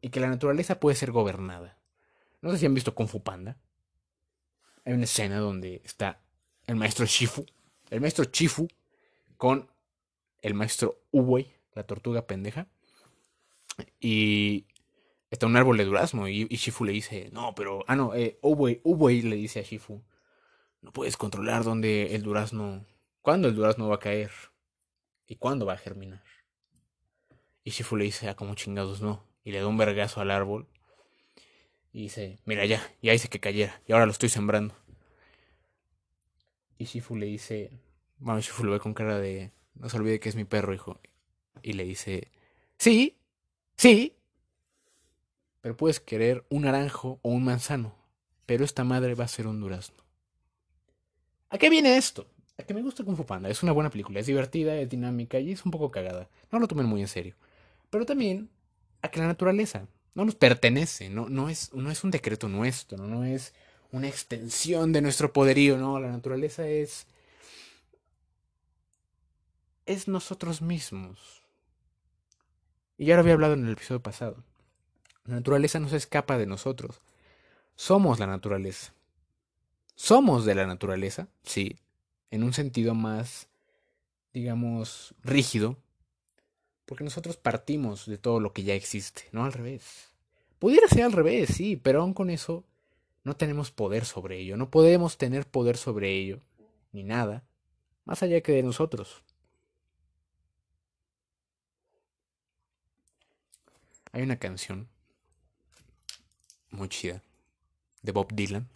Y 0.00 0.08
que 0.08 0.20
la 0.20 0.28
naturaleza 0.28 0.80
puede 0.80 0.96
ser 0.96 1.12
gobernada. 1.12 1.78
No 2.40 2.50
sé 2.50 2.58
si 2.58 2.66
han 2.66 2.75
visto 2.75 2.94
Kung 2.94 3.08
Fu 3.08 3.22
Panda. 3.22 3.58
Hay 4.84 4.94
una 4.94 5.04
escena 5.04 5.38
donde 5.38 5.82
está 5.84 6.22
el 6.66 6.76
maestro 6.76 7.04
Shifu, 7.04 7.44
el 7.90 8.00
maestro 8.00 8.25
Chifu, 8.25 8.66
con 9.37 9.70
el 10.40 10.54
maestro 10.54 11.02
Uwei, 11.11 11.52
la 11.75 11.84
tortuga 11.84 12.26
pendeja. 12.26 12.66
Y 14.00 14.66
está 15.32 15.46
un 15.46 15.56
árbol 15.56 15.78
de 15.78 15.86
durazno 15.86 16.28
y, 16.28 16.44
Shifu 16.44 16.84
le 16.84 16.92
dice, 16.92 17.30
no, 17.32 17.54
pero, 17.54 17.84
ah, 17.88 17.96
no, 17.96 18.14
eh, 18.14 18.38
Ubui, 18.42 19.22
le 19.22 19.34
dice 19.36 19.60
a 19.60 19.62
Shifu, 19.62 20.04
no 20.82 20.92
puedes 20.92 21.16
controlar 21.16 21.64
dónde 21.64 22.14
el 22.14 22.22
durazno, 22.22 22.84
cuándo 23.22 23.48
el 23.48 23.54
durazno 23.54 23.88
va 23.88 23.94
a 23.94 23.98
caer 23.98 24.30
y 25.26 25.36
cuándo 25.36 25.64
va 25.64 25.72
a 25.72 25.78
germinar. 25.78 26.22
Y 27.64 27.70
Shifu 27.70 27.96
le 27.96 28.04
dice, 28.04 28.28
ah, 28.28 28.36
como 28.36 28.54
chingados 28.54 29.00
no, 29.00 29.24
y 29.42 29.52
le 29.52 29.60
da 29.60 29.66
un 29.68 29.78
vergazo 29.78 30.20
al 30.20 30.30
árbol. 30.30 30.68
Y 31.94 32.02
dice, 32.02 32.38
mira 32.44 32.66
ya, 32.66 32.82
ya 33.00 33.14
hice 33.14 33.28
que 33.28 33.40
cayera, 33.40 33.80
y 33.86 33.92
ahora 33.92 34.04
lo 34.04 34.12
estoy 34.12 34.28
sembrando. 34.28 34.76
Y 36.76 36.84
Shifu 36.84 37.16
le 37.16 37.24
dice, 37.24 37.80
bueno, 38.18 38.38
Shifu 38.40 38.64
lo 38.64 38.72
ve 38.72 38.80
con 38.80 38.92
cara 38.92 39.18
de, 39.18 39.50
no 39.76 39.88
se 39.88 39.96
olvide 39.96 40.20
que 40.20 40.28
es 40.28 40.36
mi 40.36 40.44
perro, 40.44 40.74
hijo. 40.74 41.00
Y 41.62 41.72
le 41.72 41.84
dice, 41.84 42.30
sí, 42.76 43.16
sí, 43.76 44.18
pero 45.62 45.76
puedes 45.76 46.00
querer 46.00 46.45
un 46.50 46.62
naranjo 46.62 47.19
o 47.23 47.31
un 47.31 47.45
manzano, 47.45 47.95
pero 48.45 48.64
esta 48.64 48.85
madre 48.85 49.14
va 49.14 49.25
a 49.25 49.28
ser 49.28 49.47
un 49.47 49.61
durazno. 49.61 50.04
¿A 51.49 51.57
qué 51.57 51.71
viene 51.71 51.97
esto? 51.97 52.26
A 52.59 52.64
que 52.64 52.75
me 52.75 52.83
gusta 52.83 53.04
Kung 53.04 53.16
Fu 53.16 53.25
Panda. 53.25 53.49
Es 53.49 53.62
una 53.62 53.73
buena 53.73 53.88
película, 53.88 54.21
es 54.21 54.26
divertida, 54.26 54.76
es 54.76 54.90
dinámica 54.90 55.38
y 55.38 55.52
es 55.52 55.64
un 55.64 55.71
poco 55.71 55.90
cagada. 55.90 56.28
No 56.50 56.59
lo 56.59 56.69
tomen 56.69 56.87
muy 56.87 57.00
en 57.00 57.09
serio. 57.09 57.35
Pero 57.88 58.04
también 58.04 58.50
a 59.00 59.09
que 59.09 59.21
la 59.21 59.26
naturaleza 59.26 59.87
no 60.14 60.25
nos 60.25 60.35
pertenece, 60.35 61.09
no, 61.09 61.28
no, 61.31 61.49
es, 61.49 61.73
no 61.73 61.90
es 61.90 62.04
un 62.04 62.11
decreto 62.11 62.49
nuestro, 62.49 63.07
no 63.07 63.25
es 63.25 63.54
una 63.92 64.09
extensión 64.09 64.92
de 64.92 65.00
nuestro 65.00 65.33
poderío, 65.33 65.78
no, 65.78 65.99
la 65.99 66.11
naturaleza 66.11 66.66
es 66.66 67.07
es 69.87 70.09
nosotros 70.09 70.62
mismos. 70.62 71.42
Y 72.99 73.07
ya 73.07 73.14
lo 73.14 73.21
había 73.21 73.35
hablado 73.35 73.54
en 73.54 73.66
el 73.66 73.73
episodio 73.73 74.02
pasado. 74.02 74.45
La 75.24 75.36
naturaleza 75.36 75.78
no 75.78 75.88
se 75.88 75.96
escapa 75.96 76.36
de 76.36 76.46
nosotros. 76.46 77.00
Somos 77.76 78.18
la 78.18 78.26
naturaleza. 78.26 78.92
Somos 79.94 80.44
de 80.44 80.54
la 80.54 80.66
naturaleza, 80.66 81.28
sí, 81.42 81.78
en 82.30 82.42
un 82.42 82.52
sentido 82.52 82.94
más, 82.94 83.48
digamos, 84.32 85.14
rígido, 85.22 85.76
porque 86.86 87.04
nosotros 87.04 87.36
partimos 87.36 88.06
de 88.06 88.18
todo 88.18 88.40
lo 88.40 88.52
que 88.52 88.64
ya 88.64 88.74
existe, 88.74 89.28
no 89.32 89.44
al 89.44 89.52
revés. 89.52 90.12
Pudiera 90.58 90.88
ser 90.88 91.04
al 91.04 91.12
revés, 91.12 91.50
sí, 91.50 91.76
pero 91.76 92.00
aún 92.00 92.14
con 92.14 92.30
eso 92.30 92.64
no 93.22 93.36
tenemos 93.36 93.70
poder 93.70 94.04
sobre 94.04 94.38
ello, 94.38 94.56
no 94.56 94.70
podemos 94.70 95.18
tener 95.18 95.46
poder 95.46 95.76
sobre 95.76 96.10
ello, 96.10 96.40
ni 96.92 97.04
nada, 97.04 97.44
más 98.04 98.22
allá 98.22 98.40
que 98.40 98.52
de 98.52 98.62
nosotros. 98.62 99.22
Hay 104.12 104.22
una 104.22 104.38
canción 104.38 104.88
muy 106.72 106.88
chida 106.88 107.22
de 108.02 108.12
Bob 108.12 108.32
Dylan 108.32 108.68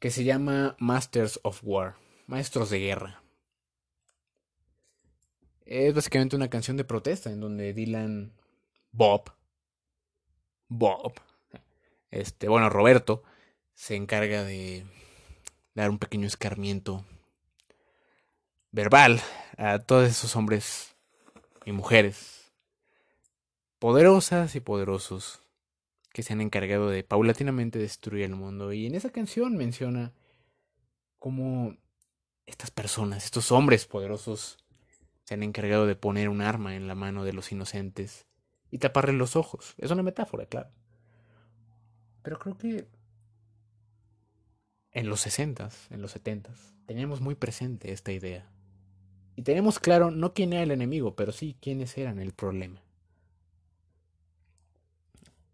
que 0.00 0.10
se 0.10 0.24
llama 0.24 0.76
Masters 0.78 1.38
of 1.42 1.60
War, 1.62 1.96
Maestros 2.26 2.70
de 2.70 2.80
Guerra. 2.80 3.22
Es 5.66 5.94
básicamente 5.94 6.36
una 6.36 6.48
canción 6.48 6.78
de 6.78 6.84
protesta 6.84 7.30
en 7.30 7.40
donde 7.40 7.74
Dylan, 7.74 8.32
Bob, 8.92 9.30
Bob, 10.68 11.12
este, 12.10 12.48
bueno, 12.48 12.70
Roberto, 12.70 13.22
se 13.74 13.94
encarga 13.94 14.42
de 14.42 14.86
dar 15.74 15.90
un 15.90 15.98
pequeño 15.98 16.26
escarmiento 16.26 17.04
verbal 18.72 19.20
a 19.58 19.80
todos 19.80 20.08
esos 20.08 20.34
hombres 20.34 20.96
y 21.66 21.72
mujeres 21.72 22.52
poderosas 23.78 24.54
y 24.56 24.60
poderosos 24.60 25.42
que 26.12 26.22
se 26.22 26.32
han 26.32 26.40
encargado 26.40 26.90
de 26.90 27.04
paulatinamente 27.04 27.78
destruir 27.78 28.24
el 28.24 28.34
mundo. 28.34 28.72
Y 28.72 28.86
en 28.86 28.94
esa 28.94 29.10
canción 29.10 29.56
menciona 29.56 30.12
cómo 31.18 31.76
estas 32.46 32.70
personas, 32.70 33.24
estos 33.24 33.52
hombres 33.52 33.86
poderosos, 33.86 34.58
se 35.24 35.34
han 35.34 35.42
encargado 35.42 35.86
de 35.86 35.94
poner 35.94 36.28
un 36.28 36.40
arma 36.40 36.74
en 36.74 36.88
la 36.88 36.94
mano 36.94 37.24
de 37.24 37.32
los 37.32 37.52
inocentes 37.52 38.26
y 38.70 38.78
taparle 38.78 39.12
los 39.12 39.36
ojos. 39.36 39.74
Es 39.78 39.90
una 39.90 40.02
metáfora, 40.02 40.46
claro. 40.46 40.70
Pero 42.22 42.38
creo 42.38 42.58
que 42.58 42.88
en 44.92 45.08
los 45.08 45.20
sesentas, 45.20 45.86
en 45.90 46.02
los 46.02 46.10
setentas, 46.10 46.74
teníamos 46.86 47.20
muy 47.20 47.36
presente 47.36 47.92
esta 47.92 48.10
idea. 48.10 48.50
Y 49.36 49.42
teníamos 49.42 49.78
claro 49.78 50.10
no 50.10 50.34
quién 50.34 50.52
era 50.52 50.64
el 50.64 50.72
enemigo, 50.72 51.14
pero 51.14 51.30
sí 51.30 51.56
quiénes 51.60 51.96
eran 51.96 52.18
el 52.18 52.32
problema. 52.32 52.82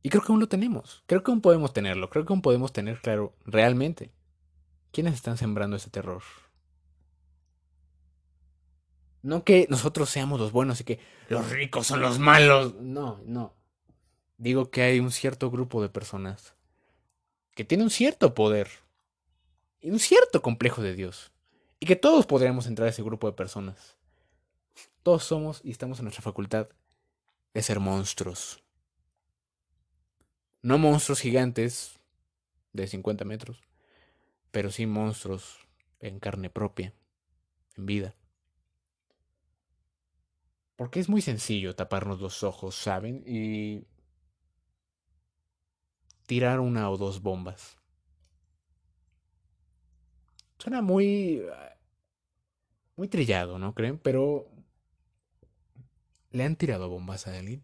Y 0.07 0.09
creo 0.09 0.23
que 0.23 0.31
aún 0.31 0.39
lo 0.39 0.47
tenemos. 0.47 1.03
Creo 1.07 1.25
que 1.25 1.33
aún 1.33 1.41
podemos 1.41 1.73
tenerlo. 1.73 2.09
Creo 2.11 2.25
que 2.25 2.33
aún 2.33 2.41
podemos 2.41 2.73
tener 2.73 3.01
claro 3.01 3.35
realmente 3.45 4.13
quiénes 4.93 5.15
están 5.15 5.37
sembrando 5.37 5.75
ese 5.75 5.91
terror. 5.91 6.23
No 9.23 9.43
que 9.43 9.67
nosotros 9.69 10.09
seamos 10.09 10.39
los 10.39 10.53
buenos 10.53 10.81
y 10.81 10.85
que 10.85 11.01
los 11.29 11.51
ricos 11.51 11.89
son 11.89 12.03
los 12.03 12.21
malos. 12.21 12.77
No, 12.77 13.21
no. 13.25 13.53
Digo 14.39 14.71
que 14.71 14.83
hay 14.83 15.01
un 15.01 15.11
cierto 15.11 15.51
grupo 15.51 15.83
de 15.83 15.89
personas 15.89 16.55
que 17.57 17.65
tiene 17.65 17.83
un 17.83 17.91
cierto 17.91 18.33
poder 18.33 18.69
y 19.81 19.91
un 19.91 19.99
cierto 19.99 20.41
complejo 20.41 20.83
de 20.83 20.95
Dios. 20.95 21.33
Y 21.81 21.87
que 21.87 21.97
todos 21.97 22.27
podríamos 22.27 22.69
entrar 22.69 22.87
a 22.87 22.91
ese 22.91 23.03
grupo 23.03 23.27
de 23.27 23.33
personas. 23.33 23.97
Todos 25.03 25.25
somos 25.25 25.61
y 25.65 25.73
estamos 25.73 25.99
en 25.99 26.05
nuestra 26.05 26.23
facultad 26.23 26.69
de 27.55 27.63
ser 27.63 27.81
monstruos. 27.81 28.63
No 30.67 30.79
monstruos 30.79 31.21
gigantes 31.21 32.01
de 32.73 32.89
50 32.89 33.25
metros, 33.25 33.63
pero 34.51 34.73
sí 34.73 34.85
monstruos 34.85 35.61
en 36.01 36.19
carne 36.19 36.51
propia, 36.51 36.93
en 37.77 37.87
vida. 37.87 38.17
Porque 40.75 40.99
es 40.99 41.09
muy 41.09 41.21
sencillo 41.23 41.77
taparnos 41.77 42.21
los 42.21 42.43
ojos, 42.43 42.75
¿saben? 42.75 43.23
Y 43.25 43.87
tirar 46.27 46.59
una 46.59 46.91
o 46.91 46.97
dos 46.97 47.23
bombas. 47.23 47.79
Suena 50.59 50.83
muy... 50.83 51.45
muy 52.97 53.07
trillado, 53.07 53.61
¿no 53.61 53.73
creen? 53.73 53.99
Pero... 53.99 54.51
¿Le 56.33 56.43
han 56.43 56.57
tirado 56.57 56.89
bombas 56.89 57.29
a 57.29 57.39
alguien? 57.39 57.63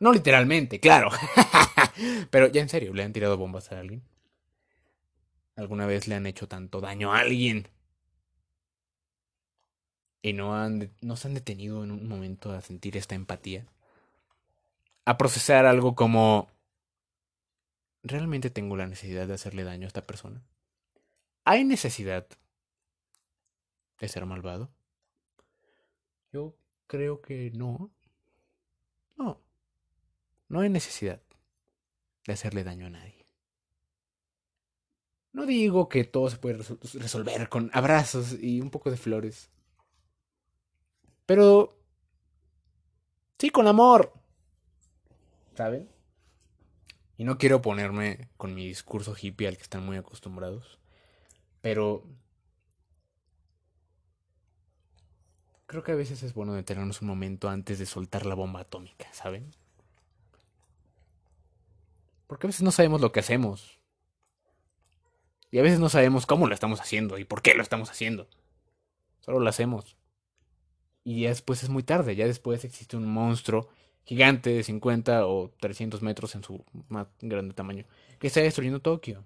No 0.00 0.12
literalmente, 0.12 0.80
claro. 0.80 1.10
Pero 2.30 2.46
ya 2.48 2.62
en 2.62 2.68
serio, 2.68 2.94
¿le 2.94 3.02
han 3.02 3.12
tirado 3.12 3.36
bombas 3.36 3.72
a 3.72 3.80
alguien? 3.80 4.02
¿Alguna 5.56 5.86
vez 5.86 6.06
le 6.06 6.14
han 6.14 6.26
hecho 6.26 6.46
tanto 6.46 6.80
daño 6.80 7.12
a 7.12 7.18
alguien? 7.18 7.68
Y 10.22 10.32
no, 10.32 10.54
han, 10.54 10.92
no 11.00 11.16
se 11.16 11.28
han 11.28 11.34
detenido 11.34 11.82
en 11.82 11.90
un 11.90 12.08
momento 12.08 12.52
a 12.52 12.60
sentir 12.60 12.96
esta 12.96 13.14
empatía. 13.14 13.66
A 15.04 15.18
procesar 15.18 15.66
algo 15.66 15.94
como... 15.94 16.48
¿Realmente 18.04 18.50
tengo 18.50 18.76
la 18.76 18.86
necesidad 18.86 19.26
de 19.26 19.34
hacerle 19.34 19.64
daño 19.64 19.84
a 19.84 19.88
esta 19.88 20.06
persona? 20.06 20.42
¿Hay 21.44 21.64
necesidad 21.64 22.28
de 23.98 24.08
ser 24.08 24.26
malvado? 24.26 24.70
Yo 26.32 26.54
creo 26.86 27.20
que 27.20 27.50
no. 27.54 27.90
No. 29.16 29.40
No 30.48 30.60
hay 30.60 30.70
necesidad 30.70 31.20
de 32.26 32.32
hacerle 32.32 32.64
daño 32.64 32.86
a 32.86 32.90
nadie. 32.90 33.26
No 35.32 35.46
digo 35.46 35.88
que 35.88 36.04
todo 36.04 36.30
se 36.30 36.38
puede 36.38 36.58
resolver 36.94 37.48
con 37.48 37.70
abrazos 37.72 38.36
y 38.40 38.60
un 38.60 38.70
poco 38.70 38.90
de 38.90 38.96
flores. 38.96 39.50
Pero... 41.26 41.76
Sí, 43.38 43.50
con 43.50 43.68
amor. 43.68 44.12
¿Saben? 45.54 45.88
Y 47.18 47.24
no 47.24 47.36
quiero 47.36 47.62
ponerme 47.62 48.28
con 48.36 48.54
mi 48.54 48.66
discurso 48.66 49.14
hippie 49.20 49.48
al 49.48 49.56
que 49.56 49.62
están 49.62 49.84
muy 49.84 49.96
acostumbrados. 49.96 50.78
Pero... 51.60 52.04
Creo 55.66 55.82
que 55.82 55.92
a 55.92 55.96
veces 55.96 56.22
es 56.22 56.32
bueno 56.32 56.54
detenernos 56.54 57.02
un 57.02 57.08
momento 57.08 57.50
antes 57.50 57.78
de 57.78 57.84
soltar 57.84 58.24
la 58.24 58.34
bomba 58.34 58.60
atómica, 58.60 59.12
¿saben? 59.12 59.52
Porque 62.28 62.46
a 62.46 62.48
veces 62.48 62.62
no 62.62 62.70
sabemos 62.70 63.00
lo 63.00 63.10
que 63.10 63.20
hacemos. 63.20 63.80
Y 65.50 65.58
a 65.58 65.62
veces 65.62 65.80
no 65.80 65.88
sabemos 65.88 66.26
cómo 66.26 66.46
lo 66.46 66.54
estamos 66.54 66.80
haciendo 66.80 67.18
y 67.18 67.24
por 67.24 67.42
qué 67.42 67.54
lo 67.54 67.62
estamos 67.62 67.90
haciendo. 67.90 68.28
Solo 69.20 69.40
lo 69.40 69.48
hacemos. 69.48 69.96
Y 71.04 71.22
ya 71.22 71.30
después 71.30 71.64
es 71.64 71.70
muy 71.70 71.82
tarde. 71.82 72.14
Ya 72.14 72.26
después 72.26 72.64
existe 72.64 72.96
un 72.96 73.10
monstruo 73.10 73.68
gigante 74.04 74.50
de 74.50 74.62
50 74.62 75.26
o 75.26 75.50
300 75.58 76.02
metros 76.02 76.34
en 76.34 76.44
su 76.44 76.64
más 76.88 77.08
grande 77.20 77.54
tamaño 77.54 77.84
que 78.18 78.26
está 78.26 78.40
destruyendo 78.40 78.80
Tokio. 78.80 79.24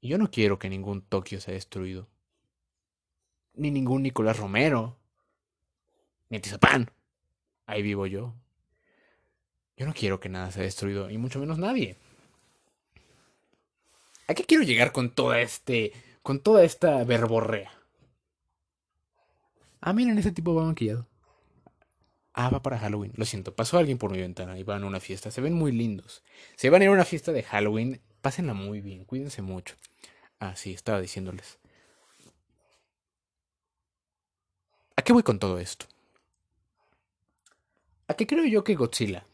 Y 0.00 0.08
yo 0.08 0.18
no 0.18 0.30
quiero 0.30 0.58
que 0.58 0.68
ningún 0.68 1.00
Tokio 1.02 1.40
sea 1.40 1.54
destruido. 1.54 2.08
Ni 3.54 3.70
ningún 3.70 4.02
Nicolás 4.02 4.38
Romero. 4.38 4.98
Ni 6.28 6.36
Atizapán. 6.36 6.90
Ahí 7.68 7.82
vivo 7.82 8.06
yo. 8.06 8.34
Yo 9.76 9.86
no 9.86 9.92
quiero 9.92 10.18
que 10.18 10.30
nada 10.30 10.50
sea 10.50 10.62
destruido, 10.62 11.10
y 11.10 11.18
mucho 11.18 11.38
menos 11.38 11.58
nadie. 11.58 11.96
¿A 14.26 14.32
qué 14.32 14.44
quiero 14.44 14.64
llegar 14.64 14.90
con 14.90 15.10
toda 15.10 15.40
este. 15.42 15.92
con 16.22 16.40
toda 16.40 16.64
esta 16.64 17.04
verborrea? 17.04 17.70
Ah, 19.82 19.92
miren, 19.92 20.18
ese 20.18 20.32
tipo 20.32 20.54
va 20.54 20.64
maquillado. 20.64 21.06
Ah, 22.32 22.48
va 22.48 22.62
para 22.62 22.78
Halloween. 22.78 23.12
Lo 23.16 23.26
siento, 23.26 23.54
pasó 23.54 23.76
alguien 23.76 23.98
por 23.98 24.10
mi 24.10 24.18
ventana 24.18 24.58
y 24.58 24.62
van 24.62 24.82
a 24.82 24.86
una 24.86 24.98
fiesta. 24.98 25.30
Se 25.30 25.42
ven 25.42 25.52
muy 25.52 25.70
lindos. 25.70 26.24
Se 26.56 26.70
van 26.70 26.80
a 26.80 26.84
ir 26.86 26.90
a 26.90 26.94
una 26.94 27.04
fiesta 27.04 27.32
de 27.32 27.42
Halloween. 27.42 28.00
Pásenla 28.22 28.54
muy 28.54 28.80
bien, 28.80 29.04
cuídense 29.04 29.42
mucho. 29.42 29.76
Ah, 30.40 30.56
sí, 30.56 30.72
estaba 30.72 31.02
diciéndoles. 31.02 31.58
¿A 34.96 35.02
qué 35.02 35.12
voy 35.12 35.22
con 35.22 35.38
todo 35.38 35.58
esto? 35.58 35.86
¿A 38.08 38.14
qué 38.14 38.26
creo 38.26 38.46
yo 38.46 38.64
que 38.64 38.74
Godzilla 38.74 39.26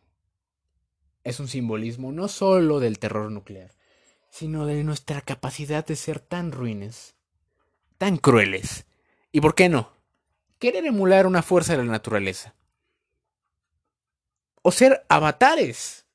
es 1.22 1.40
un 1.40 1.48
simbolismo 1.48 2.12
no 2.12 2.28
solo 2.28 2.80
del 2.80 2.98
terror 2.98 3.30
nuclear, 3.30 3.70
sino 4.28 4.66
de 4.66 4.82
nuestra 4.82 5.20
capacidad 5.20 5.86
de 5.86 5.96
ser 5.96 6.18
tan 6.18 6.50
ruines, 6.52 7.14
tan 7.98 8.16
crueles, 8.16 8.84
y 9.30 9.40
por 9.40 9.54
qué 9.54 9.68
no, 9.68 9.92
querer 10.58 10.84
emular 10.84 11.26
una 11.26 11.42
fuerza 11.42 11.76
de 11.76 11.84
la 11.84 11.90
naturaleza, 11.90 12.54
o 14.60 14.72
ser 14.72 15.06
avatares 15.08 16.06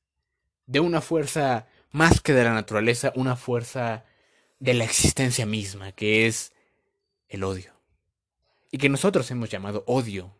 de 0.66 0.82
una 0.82 1.02
fuerza 1.02 1.68
más 1.92 2.20
que 2.20 2.34
de 2.34 2.44
la 2.44 2.54
naturaleza, 2.54 3.14
una 3.16 3.36
fuerza 3.36 4.06
de 4.60 4.74
la 4.74 4.84
existencia 4.84 5.46
misma, 5.46 5.94
que 5.94 6.28
es 6.28 6.52
el 7.30 7.44
odio. 7.44 7.74
Y 8.70 8.78
que 8.78 8.90
nosotros 8.90 9.32
hemos 9.32 9.50
llamado 9.50 9.84
odio, 9.88 10.36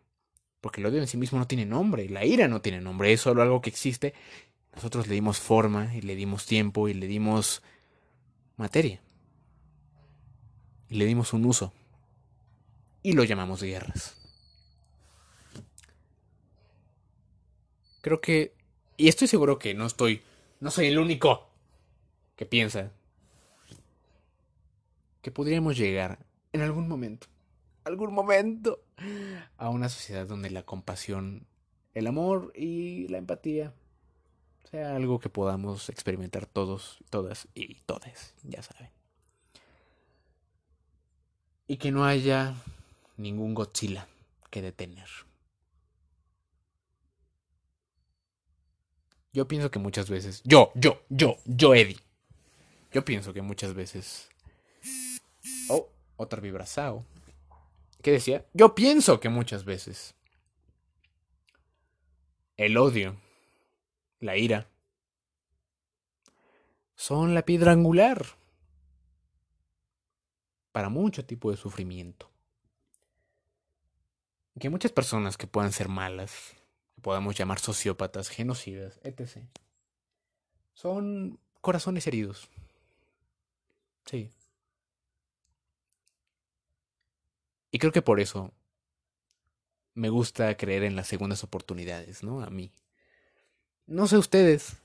porque 0.60 0.80
el 0.80 0.86
odio 0.86 1.00
en 1.00 1.06
sí 1.06 1.16
mismo 1.16 1.38
no 1.38 1.46
tiene 1.46 1.66
nombre, 1.66 2.08
la 2.08 2.24
ira 2.24 2.48
no 2.48 2.60
tiene 2.60 2.80
nombre, 2.80 3.12
es 3.12 3.20
solo 3.20 3.42
algo 3.42 3.60
que 3.60 3.70
existe 3.70 4.14
nosotros 4.74 5.08
le 5.08 5.14
dimos 5.14 5.38
forma 5.38 5.94
y 5.94 6.00
le 6.00 6.14
dimos 6.14 6.46
tiempo 6.46 6.88
y 6.88 6.94
le 6.94 7.06
dimos 7.06 7.62
materia. 8.56 9.00
Y 10.88 10.96
le 10.96 11.06
dimos 11.06 11.32
un 11.32 11.44
uso. 11.44 11.72
Y 13.02 13.12
lo 13.12 13.24
llamamos 13.24 13.62
guerras. 13.62 14.16
Creo 18.00 18.20
que... 18.20 18.54
Y 18.96 19.08
estoy 19.08 19.28
seguro 19.28 19.58
que 19.58 19.74
no 19.74 19.86
estoy... 19.86 20.22
No 20.60 20.70
soy 20.70 20.86
el 20.86 20.98
único 20.98 21.48
que 22.36 22.46
piensa 22.46 22.92
que 25.22 25.30
podríamos 25.30 25.76
llegar 25.76 26.18
en 26.52 26.62
algún 26.62 26.88
momento, 26.88 27.26
algún 27.84 28.12
momento, 28.12 28.82
a 29.56 29.68
una 29.68 29.88
sociedad 29.88 30.26
donde 30.26 30.50
la 30.50 30.64
compasión, 30.64 31.46
el 31.94 32.06
amor 32.06 32.52
y 32.54 33.08
la 33.08 33.18
empatía 33.18 33.74
sea 34.70 34.94
algo 34.94 35.18
que 35.18 35.28
podamos 35.28 35.88
experimentar 35.88 36.46
todos, 36.46 36.98
todas 37.10 37.48
y 37.54 37.74
todes, 37.86 38.34
ya 38.42 38.62
saben. 38.62 38.90
Y 41.66 41.76
que 41.76 41.90
no 41.90 42.04
haya 42.04 42.54
ningún 43.16 43.54
Godzilla 43.54 44.08
que 44.50 44.62
detener. 44.62 45.08
Yo 49.32 49.46
pienso 49.46 49.70
que 49.70 49.78
muchas 49.78 50.10
veces, 50.10 50.42
yo, 50.44 50.72
yo, 50.74 51.02
yo, 51.08 51.36
yo, 51.44 51.74
Eddie. 51.74 52.00
Yo 52.92 53.04
pienso 53.04 53.32
que 53.32 53.42
muchas 53.42 53.74
veces. 53.74 54.28
Oh, 55.68 55.88
otra 56.16 56.40
vibrazao. 56.40 57.04
¿Qué 58.02 58.12
decía? 58.12 58.46
Yo 58.54 58.74
pienso 58.74 59.20
que 59.20 59.28
muchas 59.28 59.64
veces. 59.64 60.14
El 62.56 62.76
odio 62.76 63.16
la 64.20 64.36
ira, 64.36 64.68
son 66.94 67.34
la 67.34 67.44
piedra 67.44 67.72
angular 67.72 68.26
para 70.72 70.90
mucho 70.90 71.24
tipo 71.24 71.50
de 71.50 71.56
sufrimiento. 71.56 72.30
Que 74.58 74.68
muchas 74.68 74.92
personas 74.92 75.38
que 75.38 75.46
puedan 75.46 75.72
ser 75.72 75.88
malas, 75.88 76.54
que 76.94 77.00
podamos 77.00 77.34
llamar 77.34 77.58
sociópatas, 77.60 78.28
genocidas, 78.28 79.00
etc., 79.02 79.38
son 80.74 81.38
corazones 81.62 82.06
heridos. 82.06 82.50
Sí. 84.04 84.30
Y 87.70 87.78
creo 87.78 87.92
que 87.92 88.02
por 88.02 88.20
eso 88.20 88.52
me 89.94 90.08
gusta 90.08 90.56
creer 90.56 90.84
en 90.84 90.96
las 90.96 91.08
segundas 91.08 91.44
oportunidades, 91.44 92.22
¿no? 92.22 92.42
A 92.42 92.50
mí. 92.50 92.72
No 93.86 94.06
sé 94.06 94.16
ustedes. 94.16 94.76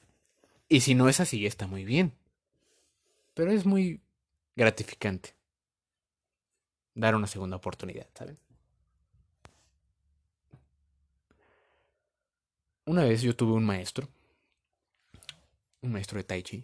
Y 0.68 0.82
si 0.82 0.96
no 0.96 1.10
es 1.10 1.20
así, 1.20 1.46
está 1.46 1.68
muy 1.68 1.86
bien. 1.86 2.14
Pero 3.34 3.52
es 3.52 3.66
muy 3.66 4.02
gratificante 4.56 5.36
dar 6.94 7.16
una 7.16 7.28
segunda 7.28 7.58
oportunidad, 7.58 8.08
¿saben? 8.14 8.38
Una 12.86 13.04
vez 13.04 13.22
yo 13.22 13.36
tuve 13.36 13.54
un 13.54 13.66
maestro, 13.66 14.08
un 15.82 15.92
maestro 15.92 16.18
de 16.18 16.24
Tai 16.24 16.44
Chi. 16.44 16.64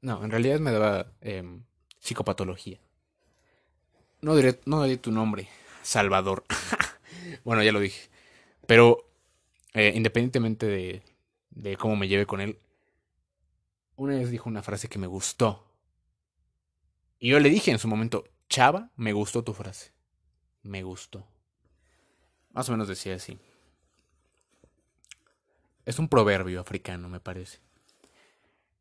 No, 0.00 0.24
en 0.24 0.30
realidad 0.30 0.60
me 0.60 0.72
daba 0.72 1.12
em, 1.20 1.62
psicopatología. 2.00 2.78
No 4.20 4.34
diré, 4.34 4.54
tu 4.96 5.12
nombre, 5.12 5.48
Salvador. 5.82 6.44
bueno, 7.44 7.62
ya 7.62 7.72
lo 7.72 7.80
dije. 7.80 8.08
Pero 8.66 9.08
eh, 9.74 9.92
independientemente 9.94 10.66
de, 10.66 11.02
de 11.50 11.76
cómo 11.76 11.96
me 11.96 12.08
lleve 12.08 12.26
con 12.26 12.40
él, 12.40 12.58
una 13.96 14.14
vez 14.14 14.30
dijo 14.30 14.48
una 14.48 14.62
frase 14.62 14.88
que 14.88 14.98
me 14.98 15.06
gustó. 15.06 15.64
Y 17.18 17.30
yo 17.30 17.40
le 17.40 17.48
dije 17.48 17.70
en 17.70 17.78
su 17.78 17.88
momento, 17.88 18.24
Chava, 18.48 18.90
me 18.96 19.12
gustó 19.12 19.42
tu 19.42 19.52
frase. 19.52 19.92
Me 20.62 20.82
gustó. 20.82 21.26
Más 22.52 22.68
o 22.68 22.72
menos 22.72 22.88
decía 22.88 23.14
así. 23.14 23.38
Es 25.84 25.98
un 25.98 26.08
proverbio 26.08 26.60
africano, 26.60 27.08
me 27.08 27.20
parece. 27.20 27.58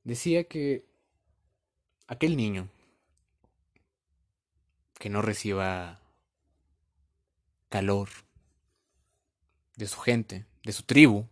Decía 0.03 0.45
que 0.45 0.85
aquel 2.07 2.35
niño 2.35 2.69
que 4.99 5.09
no 5.09 5.21
reciba 5.21 6.01
calor 7.69 8.09
de 9.75 9.87
su 9.87 9.99
gente, 9.99 10.45
de 10.63 10.71
su 10.71 10.83
tribu, 10.83 11.27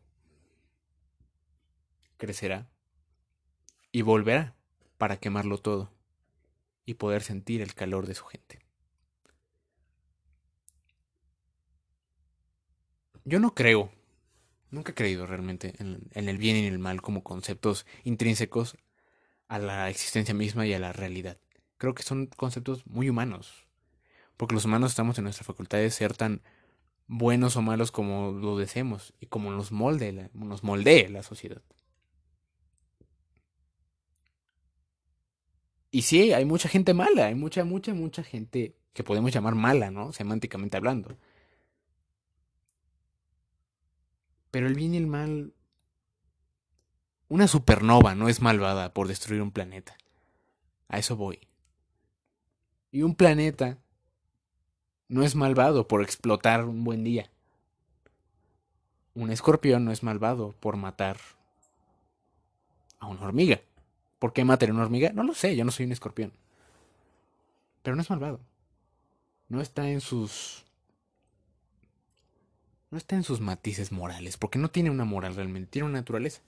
crecerá 2.18 2.70
y 3.92 4.02
volverá 4.02 4.56
para 4.98 5.18
quemarlo 5.18 5.58
todo 5.58 5.92
y 6.86 6.96
poder 6.96 7.24
sentir 7.24 7.62
el 7.62 7.74
calor 7.74 8.08
de 8.08 8.16
su 8.16 8.26
gente. 8.26 8.60
Yo 13.26 13.40
no 13.40 13.56
creo, 13.56 13.90
nunca 14.70 14.92
he 14.92 14.96
creído 14.96 15.26
realmente 15.26 15.74
en, 15.80 16.10
el 16.14 16.38
bien 16.38 16.58
y 16.58 16.66
en 16.66 16.74
el 16.74 16.80
mal 16.80 17.02
como 17.02 17.24
conceptos 17.24 17.86
intrínsecos 18.04 18.76
a 19.48 19.60
la 19.60 19.90
existencia 19.90 20.34
misma 20.34 20.66
y 20.68 20.74
a 20.74 20.80
la 20.80 20.92
realidad. 20.92 21.38
Creo 21.84 21.94
que 21.94 22.04
son 22.04 22.28
conceptos 22.28 22.88
muy 22.88 23.10
humanos, 23.10 23.68
porque 24.38 24.56
los 24.56 24.64
humanos 24.64 24.92
estamos 24.92 25.18
en 25.18 25.26
nuestra 25.26 25.44
facultad 25.44 25.80
de 25.80 25.92
ser 25.92 26.16
tan 26.16 26.42
buenos 27.08 27.58
o 27.58 27.62
malos 27.62 27.92
como 27.92 28.32
lo 28.32 28.58
deseemos 28.58 29.14
y 29.20 29.26
como 29.26 29.52
nos 29.52 29.74
molde 29.74 30.30
nos 30.34 30.64
moldee 30.64 31.10
la 31.10 31.24
sociedad. 31.24 31.62
Y 35.92 36.04
sí, 36.04 36.32
hay 36.32 36.46
mucha 36.46 36.70
gente 36.70 36.94
mala, 36.94 37.26
hay 37.26 37.36
mucha, 37.36 37.66
mucha, 37.66 37.94
mucha 37.94 38.24
gente 38.24 38.78
que 38.94 39.04
podemos 39.04 39.34
llamar 39.34 39.56
mala, 39.56 39.92
¿no? 39.92 40.14
Semánticamente 40.14 40.78
hablando. 40.78 41.18
Pero 44.52 44.68
el 44.68 44.76
bien 44.76 44.94
y 44.94 44.98
el 45.00 45.08
mal... 45.08 45.54
Una 47.28 47.50
supernova 47.50 48.16
no 48.16 48.30
es 48.30 48.42
malvada 48.42 48.94
por 48.94 49.10
destruir 49.10 49.42
un 49.42 49.52
planeta. 49.52 49.98
A 50.88 50.98
eso 50.98 51.18
voy. 51.18 51.50
Y 52.94 53.02
un 53.02 53.16
planeta 53.16 53.80
no 55.08 55.24
es 55.24 55.34
malvado 55.34 55.88
por 55.88 56.04
explotar 56.04 56.64
un 56.66 56.84
buen 56.84 57.04
día. 57.04 57.28
Un 59.16 59.32
escorpión 59.32 59.84
no 59.84 59.92
es 59.92 60.04
malvado 60.04 60.54
por 60.60 60.78
matar 60.78 61.18
a 63.00 63.08
una 63.08 63.24
hormiga. 63.24 63.62
¿Por 64.20 64.32
qué 64.32 64.46
matar 64.46 64.70
a 64.70 64.74
una 64.74 64.84
hormiga? 64.84 65.12
No 65.12 65.24
lo 65.24 65.34
sé, 65.34 65.56
yo 65.56 65.66
no 65.66 65.72
soy 65.72 65.88
un 65.88 65.92
escorpión. 65.92 66.34
Pero 67.82 67.96
no 67.96 68.04
es 68.04 68.12
malvado. 68.12 68.40
No 69.50 69.60
está 69.60 69.90
en 69.90 70.00
sus... 70.00 70.64
No 72.92 73.00
está 73.00 73.16
en 73.16 73.24
sus 73.24 73.40
matices 73.40 73.92
morales, 73.92 74.38
porque 74.38 74.60
no 74.60 74.70
tiene 74.70 74.92
una 74.92 75.04
moral 75.04 75.36
realmente, 75.36 75.72
tiene 75.72 75.88
una 75.88 75.98
naturaleza. 75.98 76.42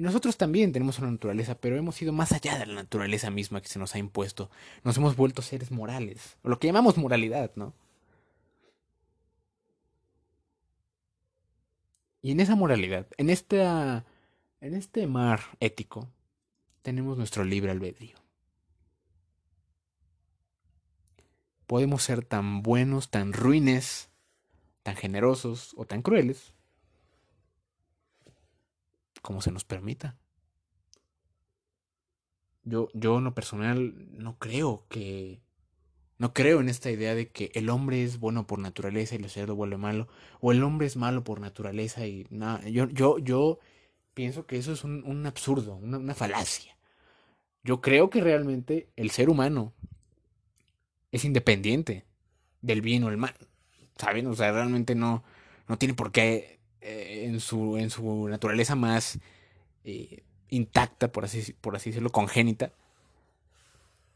Y 0.00 0.02
nosotros 0.02 0.38
también 0.38 0.72
tenemos 0.72 0.98
una 0.98 1.10
naturaleza, 1.10 1.56
pero 1.56 1.76
hemos 1.76 2.00
ido 2.00 2.10
más 2.10 2.32
allá 2.32 2.58
de 2.58 2.64
la 2.64 2.72
naturaleza 2.72 3.30
misma 3.30 3.60
que 3.60 3.68
se 3.68 3.78
nos 3.78 3.94
ha 3.94 3.98
impuesto. 3.98 4.50
Nos 4.82 4.96
hemos 4.96 5.14
vuelto 5.14 5.42
seres 5.42 5.70
morales, 5.70 6.38
o 6.42 6.48
lo 6.48 6.58
que 6.58 6.68
llamamos 6.68 6.96
moralidad, 6.96 7.50
¿no? 7.54 7.74
Y 12.22 12.30
en 12.32 12.40
esa 12.40 12.56
moralidad, 12.56 13.08
en 13.18 13.28
esta 13.28 14.06
en 14.62 14.72
este 14.72 15.06
mar 15.06 15.42
ético, 15.60 16.08
tenemos 16.80 17.18
nuestro 17.18 17.44
libre 17.44 17.70
albedrío. 17.70 18.16
Podemos 21.66 22.02
ser 22.02 22.24
tan 22.24 22.62
buenos, 22.62 23.10
tan 23.10 23.34
ruines, 23.34 24.08
tan 24.82 24.96
generosos 24.96 25.74
o 25.76 25.84
tan 25.84 26.00
crueles 26.00 26.54
como 29.22 29.42
se 29.42 29.52
nos 29.52 29.64
permita. 29.64 30.16
Yo, 32.62 32.88
yo 32.94 33.18
en 33.18 33.24
lo 33.24 33.34
personal 33.34 33.94
no 34.12 34.38
creo 34.38 34.86
que 34.88 35.40
no 36.20 36.34
creo 36.34 36.60
en 36.60 36.68
esta 36.68 36.90
idea 36.90 37.14
de 37.14 37.30
que 37.30 37.50
el 37.54 37.70
hombre 37.70 38.04
es 38.04 38.20
bueno 38.20 38.46
por 38.46 38.58
naturaleza 38.58 39.14
y 39.14 39.18
el 39.18 39.30
cerdo 39.30 39.56
vuelve 39.56 39.78
malo, 39.78 40.06
o 40.40 40.52
el 40.52 40.62
hombre 40.62 40.86
es 40.86 40.98
malo 40.98 41.24
por 41.24 41.40
naturaleza 41.40 42.06
y 42.06 42.26
nada. 42.28 42.68
Yo, 42.68 42.90
yo, 42.90 43.18
yo 43.18 43.58
pienso 44.12 44.46
que 44.46 44.58
eso 44.58 44.74
es 44.74 44.84
un, 44.84 45.02
un 45.06 45.26
absurdo, 45.26 45.76
una, 45.76 45.96
una, 45.96 46.14
falacia. 46.14 46.76
Yo 47.64 47.80
creo 47.80 48.10
que 48.10 48.20
realmente 48.20 48.90
el 48.96 49.10
ser 49.10 49.30
humano 49.30 49.72
es 51.10 51.24
independiente 51.24 52.04
del 52.60 52.82
bien 52.82 53.02
o 53.04 53.08
el 53.08 53.16
mal. 53.16 53.34
¿Saben? 53.96 54.26
O 54.26 54.34
sea, 54.34 54.52
realmente 54.52 54.94
no, 54.94 55.24
no 55.68 55.78
tiene 55.78 55.94
por 55.94 56.12
qué 56.12 56.59
eh, 56.80 57.24
en, 57.26 57.40
su, 57.40 57.76
en 57.76 57.90
su 57.90 58.28
naturaleza 58.28 58.74
más 58.74 59.18
eh, 59.84 60.22
intacta, 60.48 61.12
por 61.12 61.24
así, 61.24 61.52
por 61.60 61.76
así 61.76 61.90
decirlo, 61.90 62.10
congénita, 62.10 62.72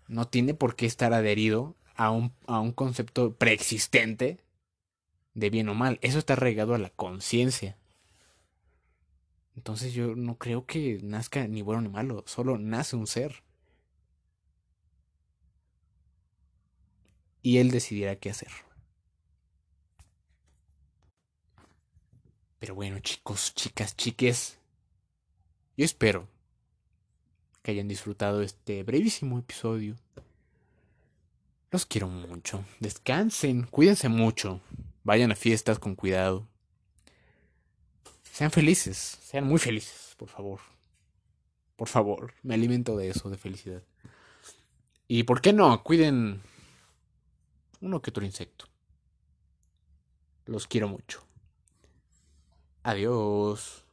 no 0.09 0.29
tiene 0.29 0.55
por 0.55 0.77
qué 0.77 0.87
estar 0.87 1.12
adherido 1.12 1.77
a 1.94 2.11
un, 2.11 2.33
a 2.46 2.61
un 2.61 2.72
concepto 2.72 3.35
preexistente 3.35 4.40
de 5.35 5.50
bien 5.50 5.68
o 5.68 5.74
mal. 5.74 5.98
Eso 6.03 6.18
está 6.18 6.35
arraigado 6.35 6.74
a 6.74 6.79
la 6.79 6.90
conciencia. 6.90 7.77
Entonces 9.57 9.92
yo 9.92 10.16
no 10.16 10.37
creo 10.38 10.66
que 10.66 10.98
nazca 11.03 11.46
ni 11.46 11.62
bueno 11.62 11.83
ni 11.83 11.88
malo, 11.88 12.24
solo 12.27 12.59
nace 12.59 12.96
un 12.96 13.07
ser. 13.07 13.42
Y 17.42 17.59
él 17.59 17.70
decidirá 17.70 18.16
qué 18.16 18.31
hacer. 18.31 18.50
Pero 22.64 22.77
bueno, 22.77 22.98
chicos, 23.00 23.55
chicas, 23.55 23.94
chiques, 23.94 24.59
yo 25.77 25.85
espero 25.85 26.27
que 27.61 27.72
hayan 27.72 27.88
disfrutado 27.88 28.40
este 28.40 28.83
brevísimo 28.85 29.38
episodio 29.38 29.96
los 31.70 31.85
quiero 31.85 32.09
mucho. 32.09 32.64
Descansen, 32.81 33.64
cuídense 33.64 34.09
mucho. 34.09 34.62
Vayan 35.03 35.31
a 35.31 35.37
fiestas 35.37 35.79
con 35.79 35.94
cuidado. 35.94 36.48
Sean 38.33 38.50
felices, 38.50 38.96
sean 38.96 39.44
muy 39.46 39.59
felices, 39.59 40.14
por 40.16 40.31
favor. 40.31 40.61
Por 41.77 41.88
favor, 41.88 42.33
me 42.42 42.55
alimento 42.55 42.96
de 42.96 43.11
eso, 43.11 43.29
de 43.29 43.37
felicidad. 43.37 43.83
Y 45.07 45.24
por 45.24 45.42
qué 45.42 45.53
no, 45.53 45.83
cuiden 45.83 46.40
uno 47.83 48.00
que 48.00 48.09
otro 48.09 48.24
insecto. 48.24 48.64
Los 50.46 50.66
quiero 50.66 50.88
mucho. 50.88 51.27
Adiós. 52.85 53.84